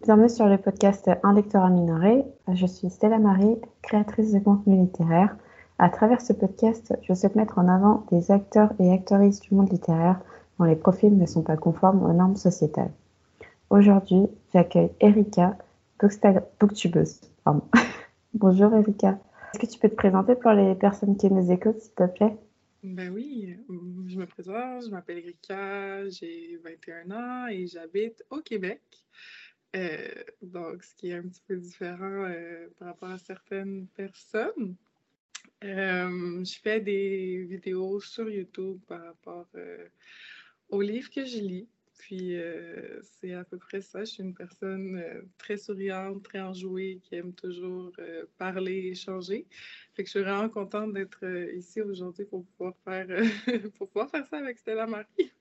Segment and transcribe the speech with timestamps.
[0.00, 2.24] Bienvenue sur le podcast Un lectorat minoré.
[2.54, 5.36] Je suis Stella Marie, créatrice de contenu littéraire.
[5.80, 9.72] À travers ce podcast, je souhaite mettre en avant des acteurs et actrices du monde
[9.72, 10.20] littéraire
[10.58, 12.92] dont les profils ne sont pas conformes aux normes sociétales.
[13.70, 15.58] Aujourd'hui, j'accueille Erika,
[16.60, 17.20] booktubeuse.
[18.34, 19.18] Bonjour Erika.
[19.52, 22.36] Est-ce que tu peux te présenter pour les personnes qui nous écoutent, s'il te plaît?
[22.84, 23.56] Ben oui,
[24.06, 28.80] je me présente, je m'appelle Erika, j'ai 21 ans et j'habite au Québec.
[29.76, 30.08] Euh,
[30.40, 34.76] donc, ce qui est un petit peu différent euh, par rapport à certaines personnes.
[35.64, 39.48] Euh, je fais des vidéos sur YouTube par rapport
[40.70, 41.68] aux livres que je lis.
[41.98, 42.36] Puis,
[43.02, 44.00] c'est à peu près ça.
[44.00, 45.02] Je suis une personne
[45.36, 47.92] très souriante, très enjouée, qui aime toujours
[48.38, 49.46] parler, échanger.
[49.94, 53.08] Fait que je suis vraiment contente d'être ici aujourd'hui pour pouvoir faire
[53.78, 55.32] pour pouvoir faire ça avec Stella Marie.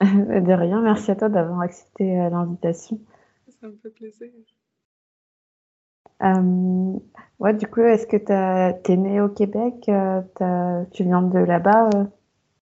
[0.00, 3.00] De rien, merci à toi d'avoir accepté l'invitation
[3.64, 4.30] ça me fait plaisir.
[6.22, 6.98] Euh,
[7.38, 9.88] ouais, du coup, est-ce que tu es né au Québec?
[9.88, 11.88] Euh, tu viens de là-bas?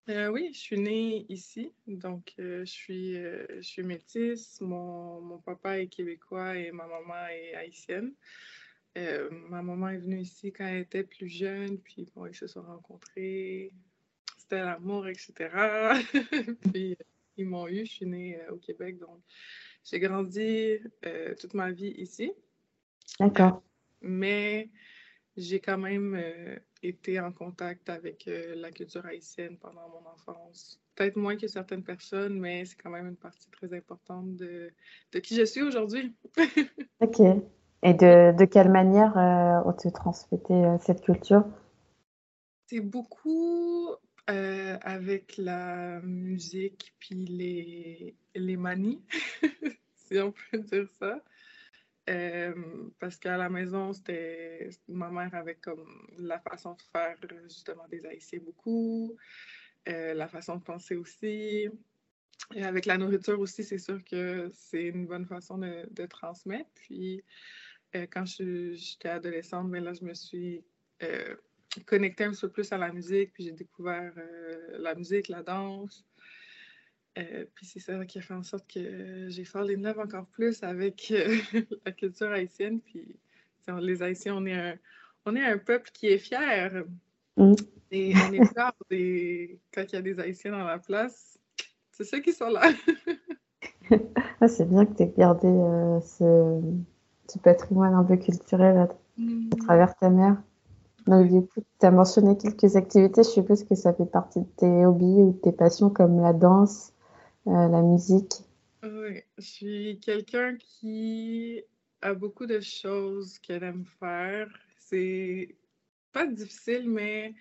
[0.09, 0.29] Euh?
[0.29, 1.73] oui, je suis née ici.
[1.89, 4.61] Donc, je, suis, je suis métisse.
[4.61, 8.13] Mon, mon, papa est québécois et ma maman est haïtienne.
[8.95, 12.63] ma maman est venue ici quand elle était plus jeune, puis bon, ils se sont
[12.63, 13.73] rencontrés.
[14.39, 15.35] C'était l'amour, etc.
[16.73, 16.97] puis,
[17.37, 17.87] ils m'ont eu.
[17.87, 19.01] Je suis née au Québec.
[19.01, 19.19] Donc,
[19.85, 22.33] j'ai grandi euh, toute ma vie ici.
[23.19, 23.63] D'accord.
[24.01, 24.71] Mais
[25.37, 30.81] j'ai quand même euh, été en contact avec euh, la culture haïtienne pendant mon enfance.
[30.95, 34.73] Peut-être moins que certaines personnes, mais c'est quand même une partie très importante de,
[35.13, 36.15] de qui je suis aujourd'hui.
[37.01, 37.21] ok.
[37.85, 39.13] Et de, de quelle manière
[39.67, 41.45] on te transmettait cette culture?
[42.69, 49.03] C'est beaucoup avec la musique puis les, les manies,
[49.95, 51.23] si on peut dire ça.
[52.99, 55.87] parce qu'à la maison, c'était ma mère avait comme
[56.19, 59.17] la façon de faire justement des Haïtiens beaucoup,
[59.87, 61.69] la façon de penser aussi.
[62.55, 66.71] Et avec la nourriture aussi, c'est sûr que c'est une bonne façon de, transmettre.
[66.75, 67.25] Puis
[68.11, 70.65] quand j'étais adolescente, mais là, je me suis
[71.81, 75.43] connecter un petit peu plus à la musique, puis j'ai découvert euh, la musique, la
[75.43, 76.05] danse.
[77.19, 80.27] Euh, puis c'est ça qui a fait en sorte que j'ai fait in love encore
[80.27, 81.37] plus avec euh,
[81.87, 82.81] la culture haïtienne.
[82.81, 83.17] Puis
[83.81, 84.75] les Haïtiens, on est un,
[85.27, 86.85] on est un peuple qui est fier.
[87.37, 87.55] Mm.
[87.91, 89.61] Et on est fier des...
[89.73, 91.39] quand il y a des Haïtiens dans la place.
[91.91, 92.63] C'est ceux qui sont là.
[94.41, 95.49] ah, c'est bien que tu aies gardé
[96.03, 96.63] ce,
[97.29, 99.51] ce, patrimoine un peu culturel à, mm.
[99.67, 100.43] travers ta mère.
[101.07, 103.23] Donc, du coup, tu as mentionné quelques activités.
[103.23, 106.33] Je suppose que ça fait partie de tes hobbies ou de tes passions comme la
[106.33, 106.93] danse,
[107.47, 108.33] euh, la musique.
[108.83, 111.63] Oui, je suis quelqu'un qui
[112.01, 114.49] a beaucoup de choses qu'elle aime faire.
[114.79, 115.55] C'est
[116.13, 117.35] pas difficile, mais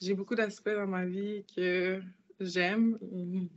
[0.00, 2.00] j'ai beaucoup d'aspects dans ma vie que
[2.40, 2.98] j'aime,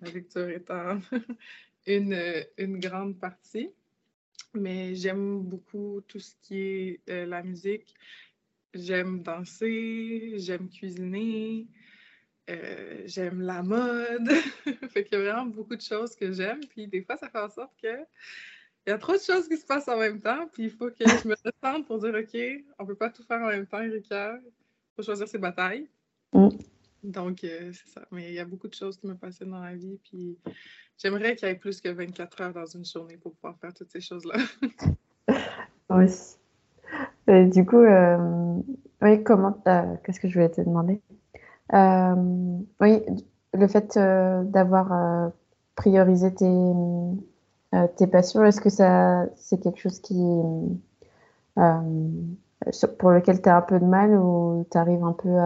[0.01, 0.99] la lecture étant
[1.87, 2.17] une,
[2.57, 3.69] une grande partie.
[4.53, 7.95] Mais j'aime beaucoup tout ce qui est euh, la musique.
[8.73, 11.67] J'aime danser, j'aime cuisiner,
[12.49, 14.29] euh, j'aime la mode.
[14.89, 16.61] fait qu'il y a vraiment beaucoup de choses que j'aime.
[16.69, 17.97] Puis des fois, ça fait en sorte que
[18.87, 20.47] il y a trop de choses qui se passent en même temps.
[20.53, 23.41] Puis il faut que je me ressente pour dire OK, on peut pas tout faire
[23.41, 24.39] en même temps, Erika.
[24.43, 25.87] Il faut choisir ses batailles.
[26.33, 26.49] Mm.
[27.03, 28.07] Donc, euh, c'est ça.
[28.11, 29.99] Mais il y a beaucoup de choses qui me passionnent dans la vie.
[30.03, 30.37] Puis
[30.97, 33.91] j'aimerais qu'il y ait plus que 24 heures dans une journée pour pouvoir faire toutes
[33.91, 34.37] ces choses-là.
[35.89, 36.05] oui.
[37.31, 38.61] Euh, du coup, euh,
[39.01, 41.01] oui, comment, euh, qu'est-ce que je voulais te demander?
[42.81, 43.01] Oui,
[43.53, 45.31] le fait d'avoir
[45.75, 50.21] priorisé tes, passions, est-ce que ça, c'est quelque chose qui,
[52.99, 55.37] pour lequel tu as un peu de mal ou tu arrives un peu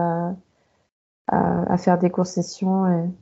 [1.28, 3.14] à, faire des concessions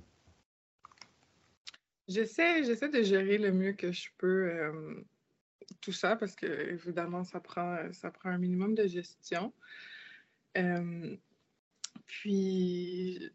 [2.09, 4.51] J'essaie, j'essaie de gérer le mieux que je peux
[5.81, 9.53] tout ça parce que évidemment ça prend ça prend un minimum de gestion.
[10.57, 11.17] Euh,
[12.07, 13.31] puis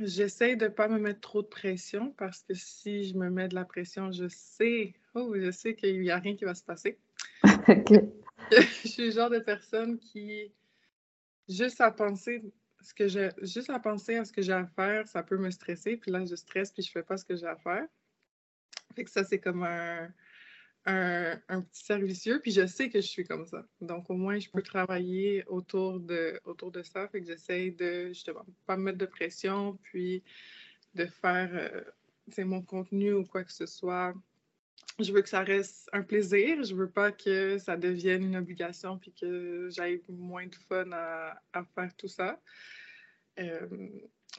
[0.00, 3.48] j'essaie de ne pas me mettre trop de pression parce que si je me mets
[3.48, 6.64] de la pression, je sais, oh, je sais qu'il n'y a rien qui va se
[6.64, 6.98] passer.
[8.50, 10.52] je suis le genre de personne qui,
[11.48, 12.42] juste à penser
[12.80, 15.50] ce que je, juste à penser à ce que j'ai à faire, ça peut me
[15.50, 15.96] stresser.
[15.96, 17.86] Puis là, je stresse puis je fais pas ce que j'ai à faire.
[18.94, 20.12] Fait que ça, c'est comme un,
[20.86, 23.64] un, petit servicieux, puis je sais que je suis comme ça.
[23.80, 27.08] Donc, au moins, je peux travailler autour de, autour de ça.
[27.08, 30.22] Fait que j'essaie de, justement, pas me mettre de pression, puis
[30.94, 34.14] de faire, euh, mon contenu ou quoi que ce soit
[35.00, 36.62] je veux que ça reste un plaisir.
[36.62, 41.64] Je veux pas que ça devienne une obligation puis que j'aille moins de fun à,
[41.74, 42.40] faire tout ça.
[43.40, 43.66] Euh,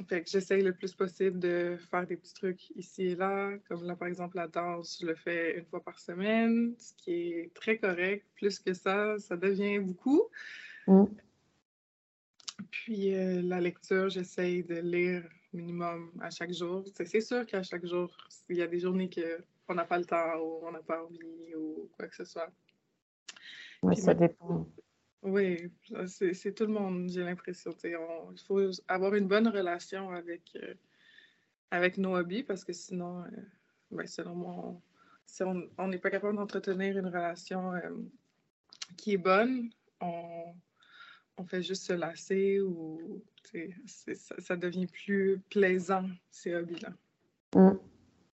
[0.04, 3.52] fait que j'essaye le plus possible de faire des petits trucs ici et là.
[3.70, 7.14] Comme là, par exemple, la danse, je le fais une fois par semaine, ce qui
[7.14, 8.26] est très correct.
[8.36, 10.24] Plus que ça, ça devient beaucoup.
[10.88, 11.06] Mm.
[12.72, 16.84] Puis euh, la lecture, j'essaye de lire minimum à chaque jour.
[16.94, 18.16] C'est sûr qu'à chaque jour,
[18.50, 19.10] il y a des journées
[19.66, 22.52] qu'on n'a pas le temps ou on n'a pas envie ou quoi que ce soit.
[23.82, 24.68] Oui, ça dépend.
[25.24, 25.72] Oui,
[26.08, 27.72] c'est tout le monde, j'ai l'impression.
[27.84, 30.74] Il faut avoir une bonne relation avec, euh,
[31.72, 33.28] avec nos hobbies parce que sinon, euh,
[33.92, 34.82] ben, selon moi,
[35.26, 37.90] si on n'est pas capable d'entretenir une relation euh,
[38.98, 40.54] qui est bonne, on,
[41.38, 43.24] on fait juste se lasser ou
[43.88, 46.94] ça, ça, devient plus plaisant, ces hobbies-là.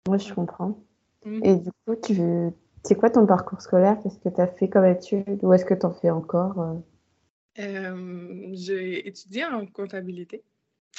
[0.07, 0.83] Moi, je comprends.
[1.25, 1.41] Mmh.
[1.45, 2.53] Et du coup, tu veux
[2.85, 3.99] c'est quoi ton parcours scolaire?
[4.03, 5.41] Qu'est-ce que tu as fait comme études?
[5.43, 6.75] Ou est-ce que tu en fais encore euh?
[7.59, 10.43] Euh, J'ai étudié en comptabilité.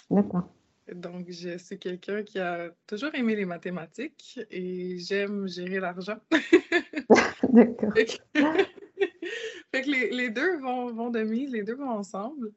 [0.09, 0.49] D'accord.
[0.93, 6.17] Donc, je suis quelqu'un qui a toujours aimé les mathématiques et j'aime gérer l'argent.
[7.53, 7.93] D'accord.
[7.93, 12.51] fait que les, les, deux vont, vont de mise, les deux vont ensemble.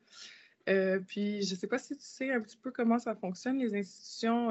[0.69, 3.59] Euh, puis, je ne sais pas si tu sais un petit peu comment ça fonctionne,
[3.59, 4.51] les institutions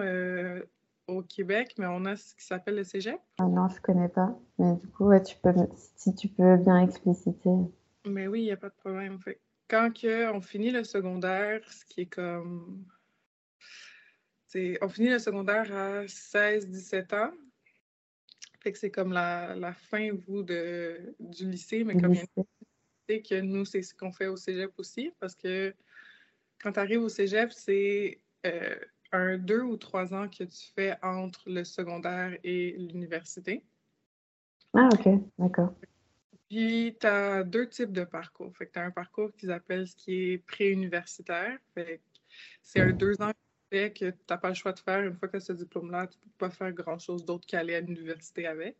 [1.11, 3.19] au Québec, mais on a ce qui s'appelle le cégep.
[3.39, 4.37] Ah non, je connais pas.
[4.57, 5.53] Mais du coup, tu peux,
[5.95, 7.49] si tu peux bien expliciter.
[8.05, 9.19] Mais oui, il n'y a pas de problème.
[9.67, 12.85] quand que on finit le secondaire, ce qui est comme.
[14.55, 17.31] on finit le secondaire à 16-17 ans.
[18.61, 22.27] Fait que c'est comme la, la, fin, vous, de, du lycée, mais comme il
[23.19, 25.73] que nous, c'est ce qu'on fait au cégep aussi, parce que
[26.61, 28.21] quand tu arrives au cégep, c'est.
[28.45, 28.75] Euh,
[29.11, 33.63] un deux ou trois ans que tu fais entre le secondaire et l'université.
[34.73, 35.73] Ah, OK, d'accord.
[36.49, 38.55] Puis, tu as deux types de parcours.
[38.57, 41.57] Fait que tu as un parcours qu'ils appellent ce qui est préuniversitaire.
[42.61, 43.31] C'est un deux ans
[43.71, 45.01] que tu n'as pas le choix de faire.
[45.01, 47.75] Une fois que tu as ce diplôme-là, tu ne peux pas faire grand-chose d'autre qu'aller
[47.75, 48.77] à l'université avec.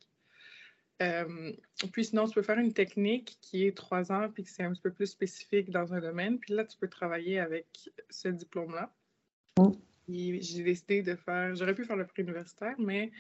[1.02, 1.54] Euh,
[1.92, 4.72] puis sinon, tu peux faire une technique qui est trois ans, puis que c'est un
[4.72, 6.38] petit peu plus spécifique dans un domaine.
[6.40, 8.94] Puis là, tu peux travailler avec ce diplôme-là.
[10.42, 13.12] J'ai décidé de faire, j'aurais pu faire le pré-universitaire, mais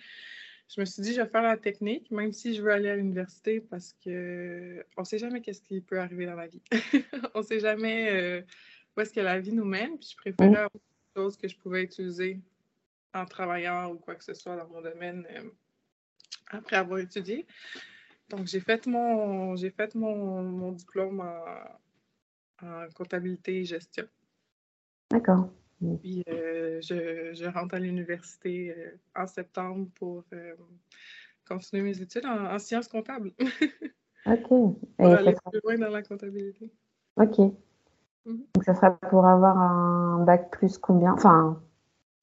[0.74, 2.96] je me suis dit, je vais faire la technique, même si je veux aller à
[2.96, 6.62] l'université, parce que on ne sait jamais qu'est-ce qui peut arriver dans la vie.
[7.36, 8.42] on ne sait jamais euh,
[8.96, 11.58] où est-ce que la vie nous mène, puis je préférais avoir quelque chose que je
[11.58, 12.40] pouvais utiliser
[13.14, 15.50] en travaillant ou quoi que ce soit dans mon domaine euh,
[16.48, 17.46] après avoir étudié.
[18.30, 24.08] Donc, j'ai fait mon, j'ai fait mon, mon diplôme en, en comptabilité et gestion.
[25.10, 25.50] D'accord.
[26.02, 30.54] Puis euh, je, rentre à l'université euh, en septembre pour euh,
[31.48, 33.32] continuer mes études en, sciences comptables.
[34.28, 34.48] OK.
[34.48, 36.72] pour aller plus loin dans la comptabilité.
[37.18, 37.40] OK.
[38.26, 38.46] Mhm.
[38.54, 41.14] Donc, ça sera pour avoir un bac plus combien?
[41.14, 41.60] Enfin,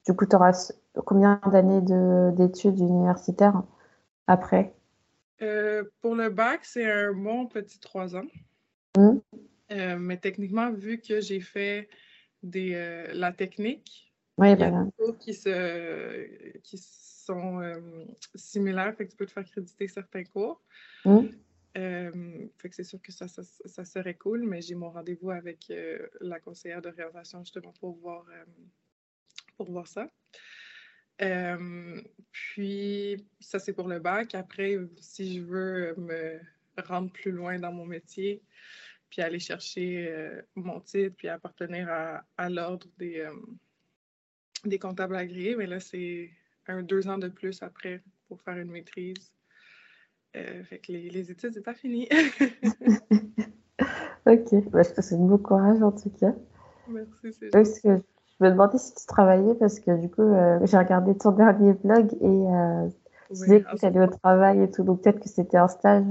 [0.05, 0.71] du coup, tu auras
[1.05, 3.61] combien d'années d'études universitaires
[4.27, 4.73] après?
[6.01, 8.27] Pour le bac, c'est un bon petit trois ans.
[8.97, 9.19] Mmh.
[9.97, 11.89] mais techniquement, vu que j'ai fait
[12.43, 14.13] des, euh, la technique.
[14.37, 18.05] Oui, il y a des cours qui, se, qui sont euh,
[18.35, 20.61] similaires, fait que tu peux te faire créditer certains cours.
[21.77, 25.31] Euh, fait que c'est sûr que ça, ça, ça, serait cool, mais j'ai mon rendez-vous
[25.31, 25.71] avec
[26.21, 28.25] la conseillère d'orientation justement pour voir,
[29.55, 30.07] pour voir ça.
[32.31, 34.35] puis, ça, c'est pour le bac.
[34.35, 36.39] Après, si je veux me
[36.81, 38.41] rendre plus loin dans mon métier,
[39.09, 43.33] puis aller chercher euh, mon titre, puis appartenir à, à l'ordre des, euh,
[44.65, 45.55] des comptables agréés.
[45.55, 46.29] Mais là, c'est
[46.67, 49.33] un deux ans de plus après pour faire une maîtrise.
[50.35, 52.07] Euh, fait que les, les études, c'est pas fini.
[54.27, 56.35] ok, bah, je te souhaite beaucoup courage en tout cas.
[56.87, 60.23] Merci, c'est Parce que je me demandais si tu travaillais parce que du coup,
[60.65, 62.45] j'ai regardé ton dernier vlog et
[63.27, 66.05] tu disais que tu allais au travail et tout, donc peut-être que c'était un stage.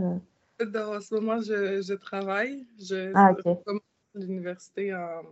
[0.64, 2.66] Dans, en ce moment, je, je travaille.
[2.80, 3.34] Je ah,
[3.64, 3.82] commence
[4.14, 5.22] l'université en,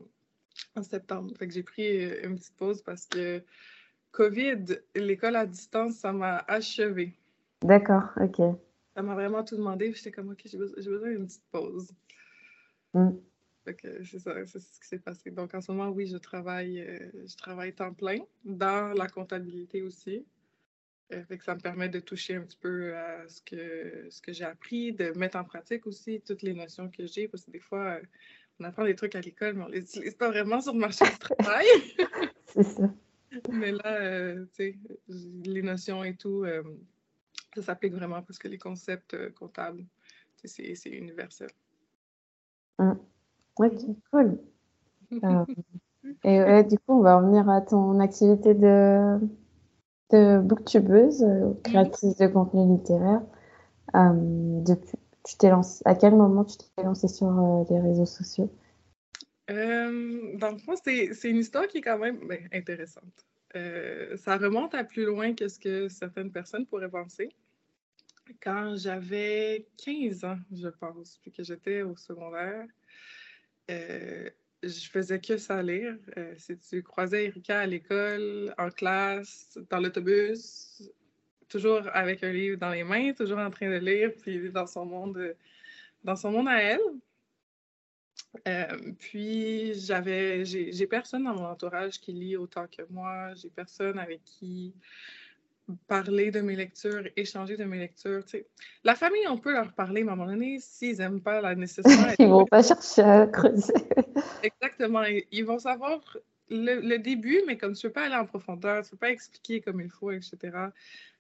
[0.77, 1.33] en, septembre.
[1.37, 3.43] Fait que j'ai pris une petite pause parce que
[4.13, 7.13] COVID, l'école à distance, ça m'a achevé.
[7.63, 8.57] D'accord, ok.
[8.95, 9.93] Ça m'a vraiment tout demandé.
[9.93, 11.93] J'étais comme, OK, j'ai besoin, d'une petite pause.
[12.95, 13.11] Mm.
[13.65, 15.31] c'est ça, c'est ce qui s'est passé.
[15.31, 19.83] Donc, en ce moment, oui, je travaille, euh, je travaille temps plein dans la comptabilité
[19.83, 20.25] aussi.
[21.13, 24.21] Euh, fait que ça me permet de toucher un petit peu à ce que, ce
[24.21, 27.51] que j'ai appris, de mettre en pratique aussi toutes les notions que j'ai, parce que
[27.53, 28.01] des fois, euh,
[28.59, 30.81] on apprend des trucs à l'école, mais on ne les utilise pas vraiment sur le
[30.81, 31.67] marché du travail.
[32.47, 32.91] C'est ça.
[33.53, 34.79] mais là, euh, tu sais,
[35.45, 36.45] les notions et tout,
[37.57, 39.85] ça s'applique vraiment parce que les concepts euh, comptables,
[40.45, 41.49] c'est universel.
[42.79, 42.93] Mmh.
[43.57, 43.73] Ok,
[44.11, 44.39] cool.
[46.25, 49.19] Euh, et du coup, on va revenir à ton activité de,
[50.11, 53.23] de booktubeuse, euh, créatrice de contenu littéraire.
[53.95, 58.51] depuis, tu t'es lancé, à quel moment tu t'es lancée sur les réseaux sociaux?
[59.49, 63.27] dans le fond, c'est une histoire qui est quand même ben, intéressante.
[63.55, 67.31] ça remonte à plus loin que ce que certaines personnes pourraient penser
[68.43, 72.67] quand j'avais 15 ans, je pense, puis que j'étais au secondaire,
[73.71, 74.31] euh,
[74.63, 75.97] je faisais que ça lire.
[76.17, 80.83] Euh, si tu croisais Erika à l'école, en classe, dans l'autobus,
[81.49, 84.85] toujours avec un livre dans les mains, toujours en train de lire, puis dans son
[84.85, 85.35] monde,
[86.05, 86.81] dans son monde à elle.
[88.49, 93.35] Euh, puis j'avais, j'ai personne dans mon entourage qui lit autant que moi.
[93.35, 94.75] J'ai personne avec qui
[95.89, 98.23] parler de mes lectures, échanger de mes lectures.
[98.85, 101.55] La famille, on peut leur parler, mais à un moment donné, s'ils n'aiment pas la
[101.55, 101.89] nécessité...
[102.19, 103.73] ils vont pas chercher à creuser.
[104.43, 105.03] Exactement.
[105.33, 106.01] Ils vont savoir
[106.49, 109.11] le, début, mais comme tu ne peux pas aller en profondeur, tu ne peux pas
[109.11, 110.37] expliquer comme il faut, etc.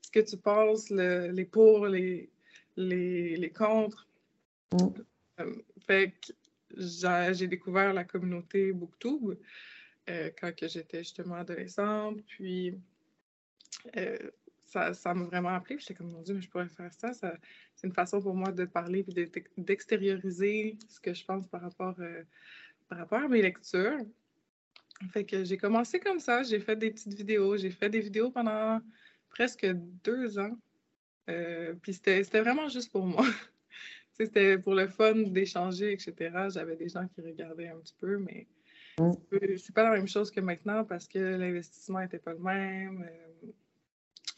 [0.00, 2.30] Ce que tu penses, les pour, les,
[2.76, 4.06] les, les contre.
[4.72, 4.88] Mm.
[5.40, 5.54] Euh,
[5.86, 6.32] fait que
[7.32, 9.34] j'ai découvert la communauté BookTube
[10.08, 12.22] euh, quand j'étais justement adolescente.
[12.26, 12.78] Puis
[13.96, 14.16] euh,
[14.66, 15.78] ça, m'a vraiment appelé.
[15.78, 17.12] J'étais comme, mon Dieu, mais je pourrais faire ça.
[17.12, 21.94] c'est une façon pour moi de parler et d'extérioriser ce que je pense par rapport,
[22.00, 22.22] euh,
[22.88, 23.98] par rapport à mes lectures.
[25.12, 26.42] Fait que j'ai commencé comme ça.
[26.42, 27.56] J'ai fait des petites vidéos.
[27.56, 28.80] J'ai fait des vidéos pendant
[29.28, 29.66] presque
[30.04, 30.56] deux ans.
[31.28, 33.24] Euh, puis c'était vraiment juste pour moi.
[34.12, 36.48] c'était pour le fun d'échanger, etc.
[36.48, 38.46] J'avais des gens qui regardaient un petit peu, mais
[38.98, 39.12] mmh.
[39.58, 43.06] c'est pas la même chose que maintenant parce que l'investissement n'était pas le même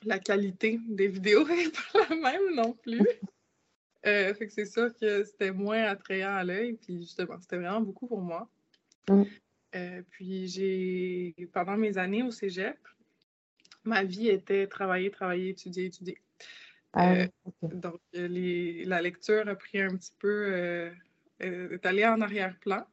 [0.05, 3.07] la qualité des vidéos n'est pas la même non plus.
[4.07, 7.81] Euh, fait que c'est sûr que c'était moins attrayant à l'œil, puis justement, c'était vraiment
[7.81, 8.49] beaucoup pour moi.
[9.09, 9.23] Mm.
[9.75, 12.79] Euh, puis j'ai, pendant mes années au cégep,
[13.85, 16.19] ma vie était travailler, travailler, étudier, étudier.
[16.93, 17.27] Ah euh,
[17.63, 20.91] donc, la lecture a pris un petit peu,
[21.41, 22.87] est allée en arrière-plan.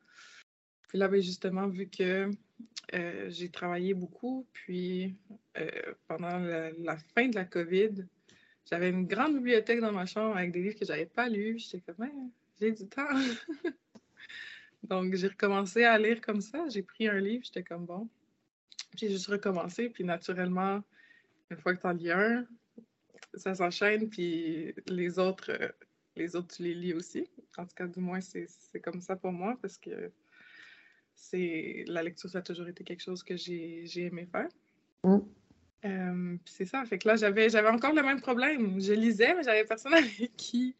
[0.89, 2.29] Puis là, ben, justement, vu que
[2.93, 5.15] euh, j'ai travaillé beaucoup, puis
[5.57, 5.69] euh,
[6.07, 8.05] pendant la, fin de la COVID,
[8.69, 11.59] j'avais une grande bibliothèque dans ma chambre avec des livres que je n'avais pas lus.
[11.59, 13.07] J'étais comme, j'ai du temps.
[14.83, 16.67] Donc, j'ai recommencé à lire comme ça.
[16.69, 18.07] J'ai pris un livre, j'étais comme, bon.
[18.95, 20.81] J'ai juste recommencé, puis naturellement,
[21.49, 22.45] une fois que tu en lis un,
[23.33, 25.69] ça s'enchaîne, puis les autres, euh,
[26.15, 27.29] les autres, tu les lis aussi.
[27.57, 28.47] En tout cas, du moins, c'est
[28.81, 30.11] comme ça pour moi, parce que
[31.15, 34.49] c'est la lecture, ça a toujours été quelque chose que j'ai aimé faire.
[35.03, 35.19] Mm.
[35.85, 38.79] Euh, c'est ça, fait que là, j'avais encore le même problème.
[38.79, 40.75] Je lisais, mais j'avais personne avec qui,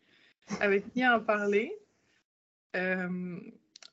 [0.59, 1.73] avec qui en parler.
[2.75, 3.39] Euh,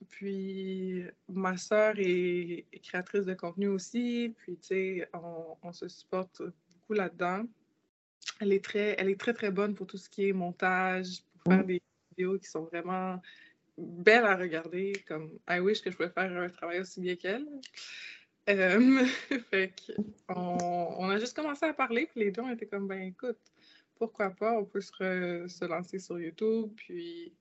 [0.09, 6.43] puis ma sœur est, créatrice de contenu aussi, puis tu sais, on, on, se supporte
[6.43, 7.45] beaucoup là-dedans.
[8.41, 11.53] Elle est très, elle est très très bonne pour tout ce qui est montage, pour
[11.53, 11.67] faire mm.
[11.67, 13.21] des vidéos qui sont vraiment
[13.79, 17.47] belle à regarder, comme I wish que je pouvais faire un travail aussi bien qu'elle.
[18.49, 19.07] Euh,
[19.51, 19.73] fait
[20.29, 23.39] on, on, a juste commencé à parler, puis les deux ont été comme, ben écoute,
[23.97, 27.33] pourquoi pas, on peut se, se lancer sur YouTube, puis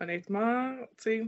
[0.00, 1.26] honnêtement, tu sais,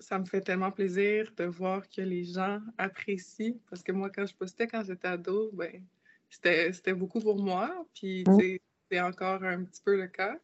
[0.00, 4.26] ça me fait tellement plaisir de voir que les gens apprécient, parce que moi, quand
[4.26, 5.82] je postais quand j'étais ado, ben,
[6.30, 10.38] c'était beaucoup pour moi, puis sais, c'est encore un petit peu le cas.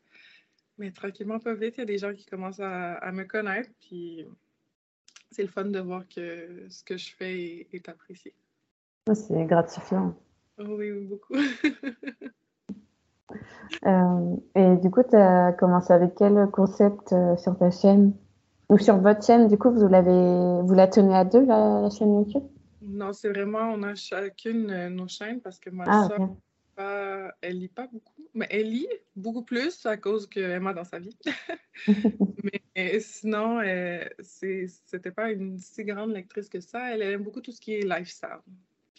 [0.81, 4.27] Mais tranquillement, pas vite, il y a des gens qui commencent à, me connaître, puis
[5.31, 8.35] c'est le fun de voir que ce que je fais est, apprécié.
[9.13, 10.17] C'est gratifiant.
[10.59, 11.35] Oh oui, beaucoup.
[13.87, 18.13] Euh, et du coup, tu as commencé avec quel concept euh, sur ta chaîne?
[18.69, 22.19] Ou sur votre chaîne, du coup, vous, l'avez, vous la tenez à deux, la, chaîne
[22.19, 22.43] YouTube?
[22.83, 26.29] Non, c'est vraiment, on a chacune euh, nos chaînes parce que ma ah, soeur,
[27.41, 28.29] elle lit pas beaucoup.
[28.35, 31.17] Mais elle lit beaucoup plus à cause qu'elle m'a dans sa vie.
[32.75, 36.95] mais sinon, euh, c'était pas une si grande lectrice que ça.
[36.95, 38.41] Elle aime beaucoup tout ce qui est lifestyle.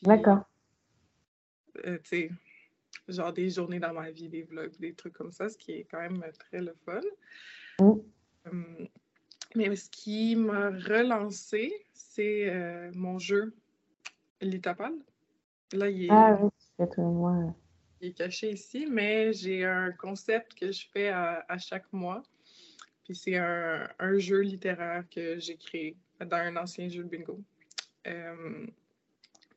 [0.04, 0.44] D'accord.
[1.86, 2.32] Euh, tu sais,
[3.08, 5.88] genre des journées dans ma vie, des vlogs, des trucs comme ça, ce qui est
[5.90, 7.02] quand même très le fun.
[7.80, 8.00] Mm.
[8.50, 8.88] Hum,
[9.56, 13.54] mais ce qui m'a relancé, c'est euh, mon jeu
[14.42, 14.94] Litapal.
[15.74, 16.10] Là, il est.
[16.10, 17.02] Ah oui, c'est tout
[18.01, 22.24] moi est caché ici, mais j'ai un concept que je fais à, chaque mois.
[23.03, 27.39] Puis c'est un, jeu littéraire que j'ai créé dans un ancien jeu de bingo.
[28.08, 28.65] Euh,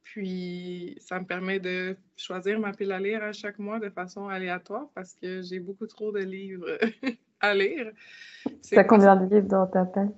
[0.02, 4.28] Puis, ça me permet de choisir ma pile à lire à chaque mois de façon
[4.28, 6.78] aléatoire parce que j'ai beaucoup trop de livres
[7.40, 7.92] à lire.
[8.62, 10.12] Tu as combien de livres dans ta pile?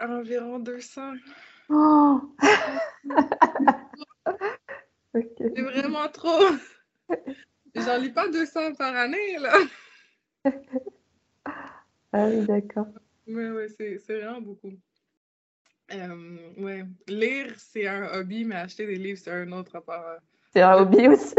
[0.00, 1.14] Environ 200.
[1.70, 2.20] Oh!
[5.14, 6.42] C'est vraiment trop.
[7.74, 9.54] J'en lis pas 200 par année, là.
[12.12, 12.88] ah oui, d'accord.
[13.26, 14.72] Oui, oui, c'est vraiment beaucoup.
[15.92, 16.84] Euh, ouais.
[17.06, 20.18] Lire, c'est un hobby, mais acheter des livres, c'est un autre rapport.
[20.52, 21.34] C'est un hobby aussi.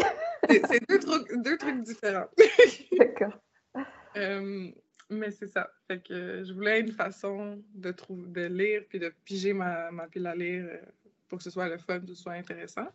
[0.49, 2.29] c'est deux trucs, deux trucs différents.
[2.97, 3.39] D'accord.
[4.17, 4.71] Euh,
[5.09, 5.69] mais c'est ça.
[5.87, 10.07] Fait que je voulais une façon de, trouver, de lire puis de piger ma, ma
[10.07, 10.77] pile à lire euh,
[11.27, 12.87] pour que ce soit le fun, que ce soit intéressant.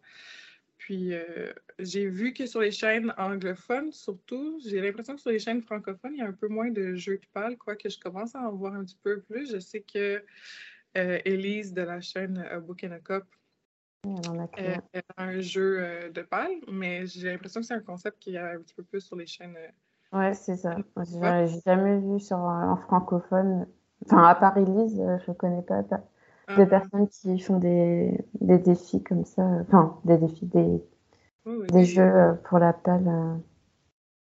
[0.85, 5.39] Puis euh, j'ai vu que sur les chaînes anglophones, surtout, j'ai l'impression que sur les
[5.39, 8.35] chaînes francophones, il y a un peu moins de jeux qui parlent, quoique je commence
[8.35, 9.51] à en voir un petit peu plus.
[9.51, 10.23] Je sais que
[10.99, 13.25] euh, Elise de la chaîne A Book and a Cup
[14.07, 14.77] euh,
[15.17, 18.39] a un jeu euh, de pal, mais j'ai l'impression que c'est un concept qui est
[18.39, 19.57] un petit peu plus sur les chaînes.
[20.13, 20.77] ouais, c'est ça.
[21.03, 23.67] J'ai jamais vu sur en francophone.
[24.05, 25.83] Enfin, à part Elise, je connais pas
[26.49, 26.67] de ah.
[26.67, 29.43] personnes qui font des, des, défis comme ça.
[29.43, 30.83] Enfin, des défis, des,
[31.47, 33.41] des jeux pour la palle.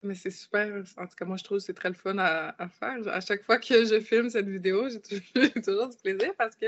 [0.03, 0.83] Mais c'est super.
[0.97, 2.97] En tout cas, moi, je trouve que c'est très le fun à, faire.
[3.07, 4.89] À chaque fois que je filme cette vidéo,
[5.35, 6.67] j'ai toujours, du plaisir parce que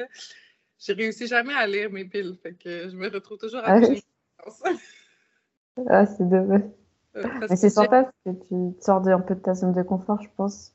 [0.79, 2.37] j'ai réussi jamais à lire mes piles.
[2.43, 3.81] Fait que je me retrouve toujours à ah,
[5.89, 6.63] ah, c'est dommage.
[7.17, 9.83] Euh, Mais c'est sympa parce que tu te sors un peu de ta zone de
[9.83, 10.75] confort, je pense.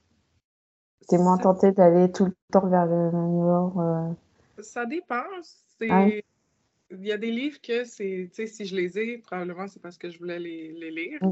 [1.07, 3.11] Tu es moins tenté d'aller tout le temps vers le.
[3.11, 4.13] Euh...
[4.61, 5.23] Ça dépend.
[5.81, 10.09] Il y a des livres que c'est, si je les ai, probablement c'est parce que
[10.09, 11.19] je voulais les, les lire.
[11.21, 11.31] Mm.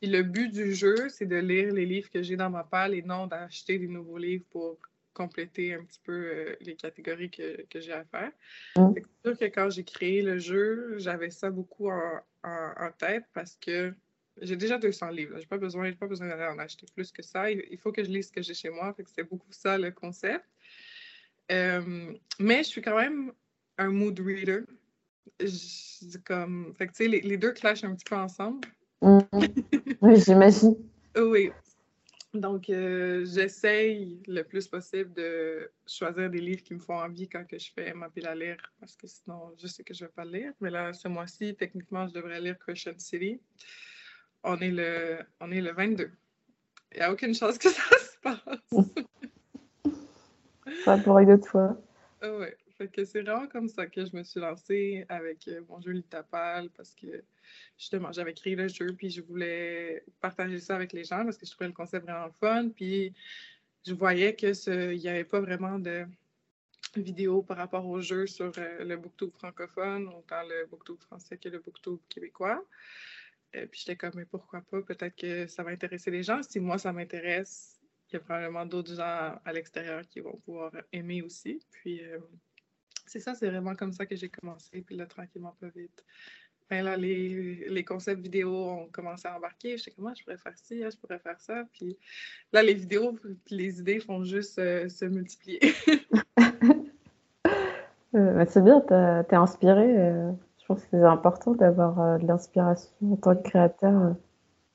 [0.00, 2.94] Puis le but du jeu, c'est de lire les livres que j'ai dans ma palle
[2.94, 4.78] et non d'acheter des nouveaux livres pour
[5.12, 8.32] compléter un petit peu euh, les catégories que, que j'ai à faire.
[8.76, 8.92] Mm.
[8.94, 13.56] C'est sûr que quand j'ai créé le jeu, j'avais ça beaucoup en, en, tête parce
[13.56, 13.92] que
[14.40, 15.38] j'ai déjà 200 livres.
[15.38, 17.50] J'ai pas besoin, pas besoin d'aller en acheter plus que ça.
[17.50, 18.92] Il, faut que je lise ce que j'ai chez moi.
[18.94, 20.44] Fait que c'est beaucoup ça le concept.
[21.50, 23.32] Euh, mais je suis quand même
[23.78, 24.62] un mood reader.
[26.24, 28.68] comme, fait que, les, les deux clashent un petit peu ensemble.
[29.02, 29.18] Mm.
[30.02, 30.76] oui, j'imagine.
[31.16, 31.50] oui.
[32.32, 37.44] Donc, euh, j'essaye le plus possible de choisir des livres qui me font envie quand
[37.44, 40.08] que je fais ma pile à lire, parce que sinon, je sais que je ne
[40.08, 40.52] vais pas lire.
[40.60, 43.40] Mais là, ce mois-ci, techniquement, je devrais lire Christian City.
[44.44, 46.10] On est le, on est le 22.
[46.92, 48.38] Il n'y a aucune chance que ça se passe.
[50.84, 50.98] Pas
[51.46, 51.76] fois.
[52.22, 52.46] oui.
[52.80, 55.90] Fait que c'est vraiment comme ça que je me suis lancée avec euh, mon jeu
[55.90, 57.22] Litapal parce que
[57.76, 61.44] justement, j'avais créé le jeu puis je voulais partager ça avec les gens parce que
[61.44, 62.70] je trouvais le concept vraiment fun.
[62.70, 63.12] Puis
[63.86, 64.54] je voyais qu'il
[64.96, 66.06] n'y avait pas vraiment de
[66.96, 71.50] vidéos par rapport au jeu sur euh, le booktube francophone, autant le booktube français que
[71.50, 72.64] le booktube québécois.
[73.56, 74.80] Euh, puis j'étais comme, mais pourquoi pas?
[74.82, 76.42] Peut-être que ça va intéresser les gens.
[76.42, 77.79] Si moi, ça m'intéresse,
[78.10, 81.60] il y a probablement d'autres gens à l'extérieur qui vont pouvoir aimer aussi.
[81.70, 82.02] Puis
[83.06, 84.82] c'est ça, c'est vraiment comme ça que j'ai commencé.
[84.82, 86.04] Puis là, tranquillement, pas vite.
[86.70, 89.76] Ben là, les, les, concepts vidéo ont commencé à embarquer.
[89.76, 91.64] Je sais comment je pourrais faire ci, je pourrais faire ça.
[91.72, 91.98] Puis
[92.52, 93.18] là, les vidéos,
[93.50, 95.60] les idées font juste euh, se multiplier.
[98.16, 99.96] Euh, c'est bien, tu es inspiré.
[99.96, 104.16] Euh, je pense que c'est important d'avoir de l'inspiration en tant que créateur.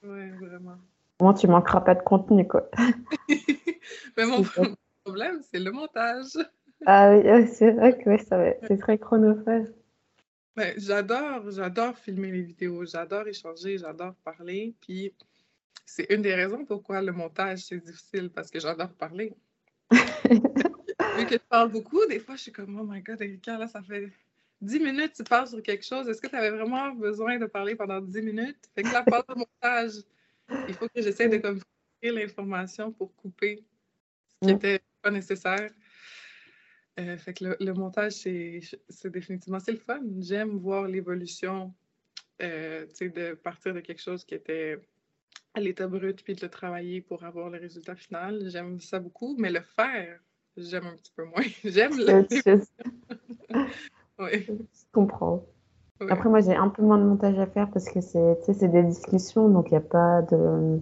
[0.03, 0.77] Oui, vraiment.
[1.21, 2.69] Moins, tu manqueras pas de contenu, quoi.
[4.17, 4.43] Mais mon
[5.05, 6.37] problème, c'est le montage.
[6.85, 8.17] Ah oui, c'est vrai que
[8.67, 9.67] c'est très chronophage.
[10.77, 14.75] j'adore, j'adore filmer les vidéos, j'adore échanger, j'adore parler.
[14.81, 15.13] Puis
[15.85, 19.33] c'est une des raisons pourquoi le montage c'est difficile parce que j'adore parler.
[19.91, 23.67] Vu que tu parles beaucoup, des fois je suis comme oh my god, Erika, là
[23.67, 24.11] ça fait
[24.61, 26.07] 10 minutes tu parles sur quelque chose.
[26.09, 28.57] Est-ce que tu avais vraiment besoin de parler pendant 10 minutes?
[28.73, 30.03] Fait que là, pendant le montage,
[30.67, 31.59] il faut que j'essaie de comme
[32.01, 33.63] l'information pour couper
[34.41, 35.71] ce qui n'était pas nécessaire.
[36.99, 38.61] Euh, fait que le, montage, c'est
[39.05, 40.01] définitivement, c'est le fun.
[40.19, 41.73] J'aime voir l'évolution,
[42.41, 44.79] euh, tu sais, de partir de quelque chose qui était
[45.53, 48.49] à l'état brut, puis de le travailler pour avoir le résultat final.
[48.49, 50.19] J'aime ça beaucoup, mais le faire,
[50.55, 51.43] j'aime un petit peu moins.
[51.63, 52.25] j'aime le...
[54.19, 54.45] oui.
[54.47, 55.45] Je comprends.
[56.09, 59.47] Après, moi, j'ai un peu moins de montage à faire parce que c'est des discussions,
[59.49, 60.79] donc il n'y a pas de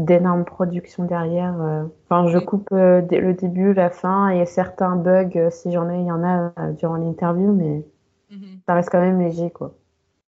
[0.00, 1.60] d'énormes productions derrière.
[1.60, 1.84] Euh.
[2.04, 6.00] Enfin, je coupe euh, le début, la fin et certains bugs, euh, si j'en ai,
[6.00, 7.84] il y en a durant l'interview, mais
[8.32, 8.60] mm-hmm.
[8.66, 9.76] ça reste quand même léger, quoi.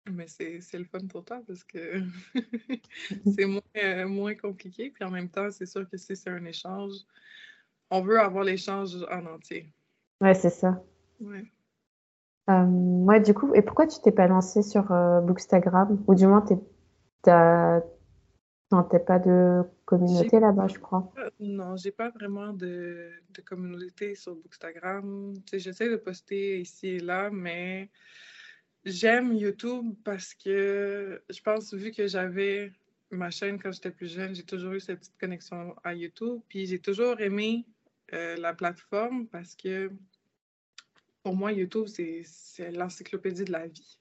[0.08, 2.00] Mais c'est le fun pour toi parce que
[3.34, 4.90] c'est moins, moins compliqué.
[4.90, 6.92] Puis en même temps, c'est sûr que si c'est un échange,
[7.90, 9.72] on veut avoir l'échange en entier.
[10.20, 10.80] Ouais, c'est ça.
[11.20, 11.44] Ouais.
[12.48, 16.02] Euh, ouais, du coup, et pourquoi tu t'es pas lancé sur euh, Bookstagram?
[16.06, 16.54] Ou du moins, tu
[17.26, 17.80] n'as
[18.70, 21.12] pas de communauté là-bas, je crois.
[21.40, 25.34] Non, j'ai pas vraiment de, de communauté sur Bookstagram.
[25.52, 27.90] J'essaie de poster ici et là, mais
[28.84, 32.72] j'aime YouTube parce que je pense, vu que j'avais
[33.10, 36.40] ma chaîne quand j'étais plus jeune, j'ai toujours eu cette petite connexion à YouTube.
[36.48, 37.66] Puis j'ai toujours aimé
[38.12, 39.90] euh, la plateforme parce que
[41.26, 43.98] pour moi, YouTube, c'est l'encyclopédie de la vie.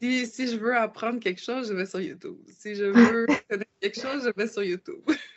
[0.00, 2.38] Si, si, je veux apprendre quelque chose, je vais sur YouTube.
[2.46, 5.02] Si je veux connaître quelque chose, je vais sur YouTube.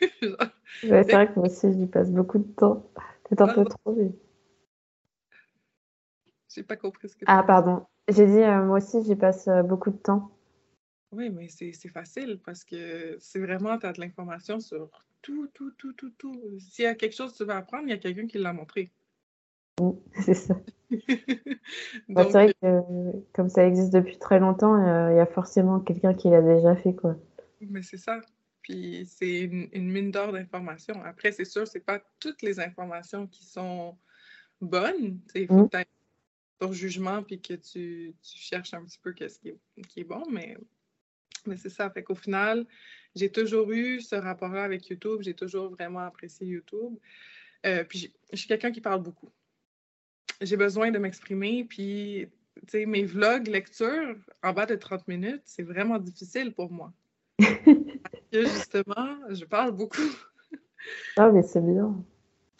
[0.80, 2.90] c'est vrai que moi aussi, j'y passe beaucoup de temps.
[3.28, 4.12] C'est un peu trop, mais...
[6.48, 7.84] J'ai pas compris ce que tu Ah, pardon.
[8.08, 10.30] J'ai dit, euh, moi aussi, j'y passe euh, beaucoup de temps.
[11.10, 14.88] Oui, mais c'est facile parce que c'est vraiment, tu as de l'information sur
[15.20, 16.40] tout, tout, tout, tout, tout.
[16.60, 18.54] S'il y a quelque chose que tu veux apprendre, il y a quelqu'un qui l'a
[18.54, 18.90] montré.
[20.24, 20.54] c'est ça.
[22.08, 22.82] Bah, c'est vrai que
[23.32, 24.76] comme ça existe depuis très longtemps,
[25.10, 27.16] il y a forcément quelqu'un qui l'a déjà fait, quoi.
[27.60, 28.20] Mais c'est ça.
[28.60, 31.02] Puis c'est une, mine d'or d'informations.
[31.02, 33.96] Après, c'est sûr, c'est pas toutes les informations qui sont
[34.60, 35.18] bonnes.
[35.34, 35.84] Il faut que tu
[36.58, 39.58] ton jugement puis que tu, tu, cherches un petit peu qu'est-ce qui est,
[39.88, 40.56] qui est bon, mais
[41.46, 41.90] mais c'est ça.
[41.90, 42.66] Fait qu'au final,
[43.16, 45.22] j'ai toujours eu ce rapport-là avec YouTube.
[45.22, 46.96] J'ai toujours vraiment apprécié YouTube.
[47.66, 49.30] Euh, puis je suis quelqu'un qui parle beaucoup.
[50.42, 51.64] J'ai besoin de m'exprimer.
[51.64, 52.28] Puis,
[52.66, 56.92] tu sais, mes vlogs, lecture, en bas de 30 minutes, c'est vraiment difficile pour moi.
[58.32, 60.10] justement, je parle beaucoup.
[61.16, 62.04] ah, mais c'est bien.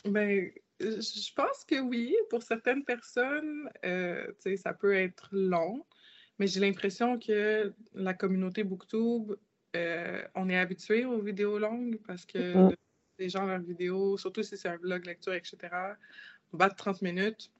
[0.04, 2.14] Ben, je pense que oui.
[2.30, 5.84] Pour certaines personnes, euh, tu sais, ça peut être long.
[6.38, 9.36] Mais j'ai l'impression que la communauté Booktube,
[9.76, 12.76] euh, on est habitué aux vidéos longues parce que mm-hmm.
[13.18, 15.56] les gens, leurs vidéos, surtout si c'est un vlog, lecture, etc.,
[16.52, 17.50] on bat de 30 minutes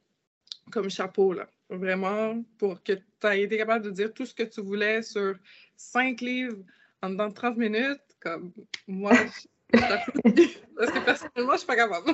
[0.70, 1.48] comme chapeau, là.
[1.68, 5.35] Vraiment, pour que tu aies été capable de dire tout ce que tu voulais sur
[5.77, 6.62] cinq livres
[7.03, 8.53] en dedans de 30 minutes, comme
[8.87, 9.48] moi, je,
[10.77, 12.11] parce que personnellement, je suis pas capable.